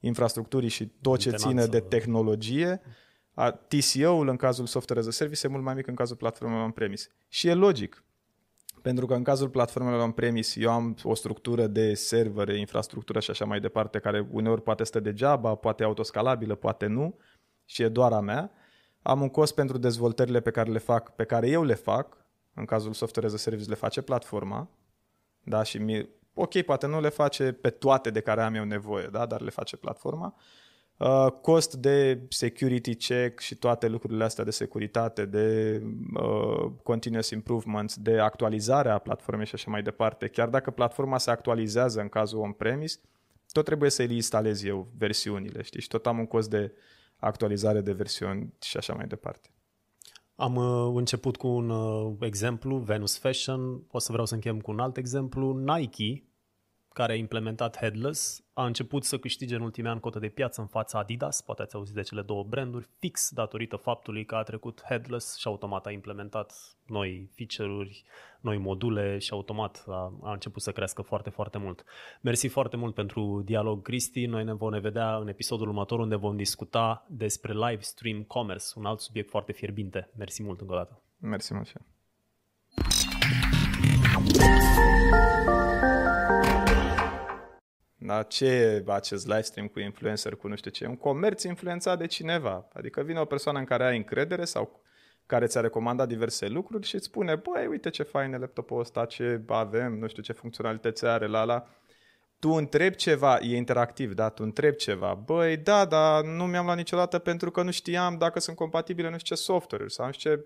infrastructurii 0.00 0.68
și 0.68 0.86
tot 1.00 1.18
ce 1.18 1.30
ține 1.30 1.66
de 1.66 1.80
tehnologie. 1.80 2.80
TCO-ul 3.68 4.28
în 4.28 4.36
cazul 4.36 4.66
software 4.66 5.00
as 5.00 5.06
a 5.06 5.10
service 5.10 5.46
e 5.46 5.48
mult 5.48 5.62
mai 5.62 5.74
mic 5.74 5.86
în 5.86 5.94
cazul 5.94 6.16
platformelor 6.16 6.64
on-premise. 6.64 7.08
Și 7.28 7.48
e 7.48 7.54
logic, 7.54 8.04
pentru 8.82 9.06
că 9.06 9.14
în 9.14 9.22
cazul 9.22 9.48
platformelor 9.48 10.00
on-premise 10.00 10.60
eu 10.60 10.70
am 10.70 10.96
o 11.02 11.14
structură 11.14 11.66
de 11.66 11.94
servere, 11.94 12.58
infrastructură 12.58 13.20
și 13.20 13.30
așa 13.30 13.44
mai 13.44 13.60
departe, 13.60 13.98
care 13.98 14.28
uneori 14.30 14.62
poate 14.62 14.84
stă 14.84 15.00
degeaba, 15.00 15.54
poate 15.54 15.82
autoscalabilă, 15.82 16.54
poate 16.54 16.86
nu, 16.86 17.18
și 17.64 17.82
e 17.82 17.88
doar 17.88 18.12
a 18.12 18.20
mea. 18.20 18.50
Am 19.02 19.20
un 19.20 19.28
cost 19.28 19.54
pentru 19.54 19.78
dezvoltările 19.78 20.40
pe 20.40 20.50
care 20.50 20.70
le 20.70 20.78
fac, 20.78 21.14
pe 21.14 21.24
care 21.24 21.48
eu 21.48 21.64
le 21.64 21.74
fac, 21.74 22.16
în 22.54 22.64
cazul 22.64 22.92
software 22.92 23.26
as 23.28 23.34
a 23.34 23.36
service 23.36 23.68
le 23.68 23.74
face 23.74 24.00
platforma, 24.02 24.68
da? 25.44 25.62
Și 25.62 25.78
mi, 25.78 26.08
ok, 26.34 26.62
poate 26.62 26.86
nu 26.86 27.00
le 27.00 27.08
face 27.08 27.52
pe 27.52 27.70
toate 27.70 28.10
de 28.10 28.20
care 28.20 28.42
am 28.42 28.54
eu 28.54 28.64
nevoie, 28.64 29.06
da? 29.06 29.26
dar 29.26 29.40
le 29.40 29.50
face 29.50 29.76
platforma. 29.76 30.34
Uh, 30.96 31.26
cost 31.40 31.74
de 31.74 32.20
security 32.28 32.94
check 32.94 33.40
și 33.40 33.54
toate 33.54 33.88
lucrurile 33.88 34.24
astea 34.24 34.44
de 34.44 34.50
securitate, 34.50 35.24
de 35.24 35.80
uh, 36.14 36.70
continuous 36.82 37.30
improvements, 37.30 37.96
de 37.96 38.18
actualizare 38.18 38.90
a 38.90 38.98
platformei 38.98 39.46
și 39.46 39.54
așa 39.54 39.70
mai 39.70 39.82
departe. 39.82 40.28
Chiar 40.28 40.48
dacă 40.48 40.70
platforma 40.70 41.18
se 41.18 41.30
actualizează 41.30 42.00
în 42.00 42.08
cazul 42.08 42.38
on-premise, 42.38 42.98
tot 43.52 43.64
trebuie 43.64 43.90
să 43.90 44.02
i 44.02 44.14
instalez 44.14 44.64
eu 44.64 44.88
versiunile, 44.98 45.62
știi? 45.62 45.80
Și 45.80 45.88
tot 45.88 46.06
am 46.06 46.18
un 46.18 46.26
cost 46.26 46.50
de 46.50 46.72
actualizare 47.16 47.80
de 47.80 47.92
versiuni 47.92 48.52
și 48.60 48.76
așa 48.76 48.94
mai 48.94 49.06
departe. 49.06 49.51
Am 50.42 50.56
uh, 50.56 50.92
început 50.94 51.36
cu 51.36 51.46
un 51.46 51.70
uh, 51.70 52.16
exemplu, 52.20 52.76
Venus 52.76 53.18
Fashion, 53.18 53.86
o 53.90 53.98
să 53.98 54.12
vreau 54.12 54.26
să 54.26 54.34
închem 54.34 54.60
cu 54.60 54.70
un 54.70 54.78
alt 54.78 54.96
exemplu, 54.96 55.52
Nike, 55.52 56.24
care 56.88 57.12
a 57.12 57.16
implementat 57.16 57.76
headless, 57.76 58.41
a 58.54 58.64
început 58.64 59.04
să 59.04 59.18
câștige 59.18 59.54
în 59.54 59.62
ultimii 59.62 59.90
ani 59.90 60.00
cotă 60.00 60.18
de 60.18 60.28
piață 60.28 60.60
în 60.60 60.66
fața 60.66 60.98
Adidas, 60.98 61.40
poate 61.40 61.62
ați 61.62 61.74
auzit 61.74 61.94
de 61.94 62.02
cele 62.02 62.22
două 62.22 62.44
branduri, 62.44 62.88
fix 62.98 63.30
datorită 63.30 63.76
faptului 63.76 64.24
că 64.24 64.34
a 64.34 64.42
trecut 64.42 64.82
headless 64.88 65.36
și 65.36 65.46
automat 65.46 65.86
a 65.86 65.90
implementat 65.90 66.52
noi 66.86 67.30
feature-uri, 67.34 68.04
noi 68.40 68.58
module 68.58 69.18
și 69.18 69.32
automat 69.32 69.84
a, 69.86 70.18
a 70.22 70.32
început 70.32 70.62
să 70.62 70.72
crească 70.72 71.02
foarte, 71.02 71.30
foarte 71.30 71.58
mult. 71.58 71.84
Mersi 72.20 72.48
foarte 72.48 72.76
mult 72.76 72.94
pentru 72.94 73.42
dialog, 73.44 73.82
Cristi. 73.82 74.26
Noi 74.26 74.44
ne 74.44 74.52
vom 74.52 74.80
vedea 74.80 75.16
în 75.16 75.28
episodul 75.28 75.68
următor 75.68 75.98
unde 75.98 76.16
vom 76.16 76.36
discuta 76.36 77.06
despre 77.08 77.52
live 77.52 77.80
stream 77.80 78.22
commerce, 78.22 78.64
un 78.74 78.84
alt 78.84 79.00
subiect 79.00 79.28
foarte 79.28 79.52
fierbinte. 79.52 80.10
Mersi 80.16 80.42
mult 80.42 80.60
încă 80.60 80.72
o 80.72 80.76
dată. 80.76 81.02
Mersi 81.18 81.54
mult 81.54 81.72
Da? 88.04 88.22
Ce 88.22 88.46
e 88.46 88.84
acest 88.86 89.26
live 89.26 89.40
stream 89.40 89.66
cu 89.66 89.80
influencer, 89.80 90.34
cu 90.34 90.48
nu 90.48 90.56
știu 90.56 90.70
ce? 90.70 90.84
E 90.84 90.86
un 90.86 90.96
comerț 90.96 91.42
influențat 91.42 91.98
de 91.98 92.06
cineva. 92.06 92.68
Adică 92.72 93.02
vine 93.02 93.20
o 93.20 93.24
persoană 93.24 93.58
în 93.58 93.64
care 93.64 93.84
ai 93.84 93.96
încredere 93.96 94.44
sau 94.44 94.82
care 95.26 95.46
ți-a 95.46 95.60
recomandat 95.60 96.08
diverse 96.08 96.48
lucruri 96.48 96.86
și 96.86 96.94
îți 96.94 97.04
spune, 97.04 97.34
băi, 97.34 97.66
uite 97.66 97.90
ce 97.90 98.02
fain 98.02 98.32
e 98.32 98.38
laptopul 98.38 98.80
ăsta, 98.80 99.04
ce 99.04 99.42
avem, 99.46 99.98
nu 99.98 100.08
știu 100.08 100.22
ce 100.22 100.32
funcționalități 100.32 101.06
are, 101.06 101.26
la 101.26 101.44
la. 101.44 101.66
Tu 102.38 102.48
întrebi 102.48 102.96
ceva, 102.96 103.38
e 103.38 103.56
interactiv, 103.56 104.12
da? 104.12 104.28
Tu 104.28 104.42
întrebi 104.42 104.76
ceva, 104.76 105.14
băi, 105.14 105.56
da, 105.56 105.84
dar 105.84 106.24
nu 106.24 106.46
mi-am 106.46 106.64
luat 106.64 106.76
niciodată 106.76 107.18
pentru 107.18 107.50
că 107.50 107.62
nu 107.62 107.70
știam 107.70 108.18
dacă 108.18 108.40
sunt 108.40 108.56
compatibile 108.56 109.10
nu 109.10 109.18
știu 109.18 109.34
ce 109.34 109.42
software-uri 109.42 109.92
sau 109.92 110.06
nu 110.06 110.12
știu 110.12 110.30
ce 110.30 110.44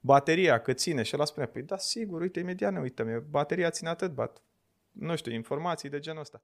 bateria, 0.00 0.60
cât 0.60 0.78
ține. 0.78 1.02
Și 1.02 1.14
el 1.14 1.26
spune, 1.26 1.46
păi 1.46 1.62
da, 1.62 1.76
sigur, 1.76 2.20
uite, 2.20 2.40
imediat 2.40 2.72
ne 2.72 2.80
uităm, 2.80 3.26
bateria 3.30 3.70
ține 3.70 3.88
atât, 3.88 4.10
bat. 4.10 4.42
nu 4.90 5.16
știu, 5.16 5.32
informații 5.32 5.88
de 5.88 5.98
genul 5.98 6.20
ăsta. 6.20 6.42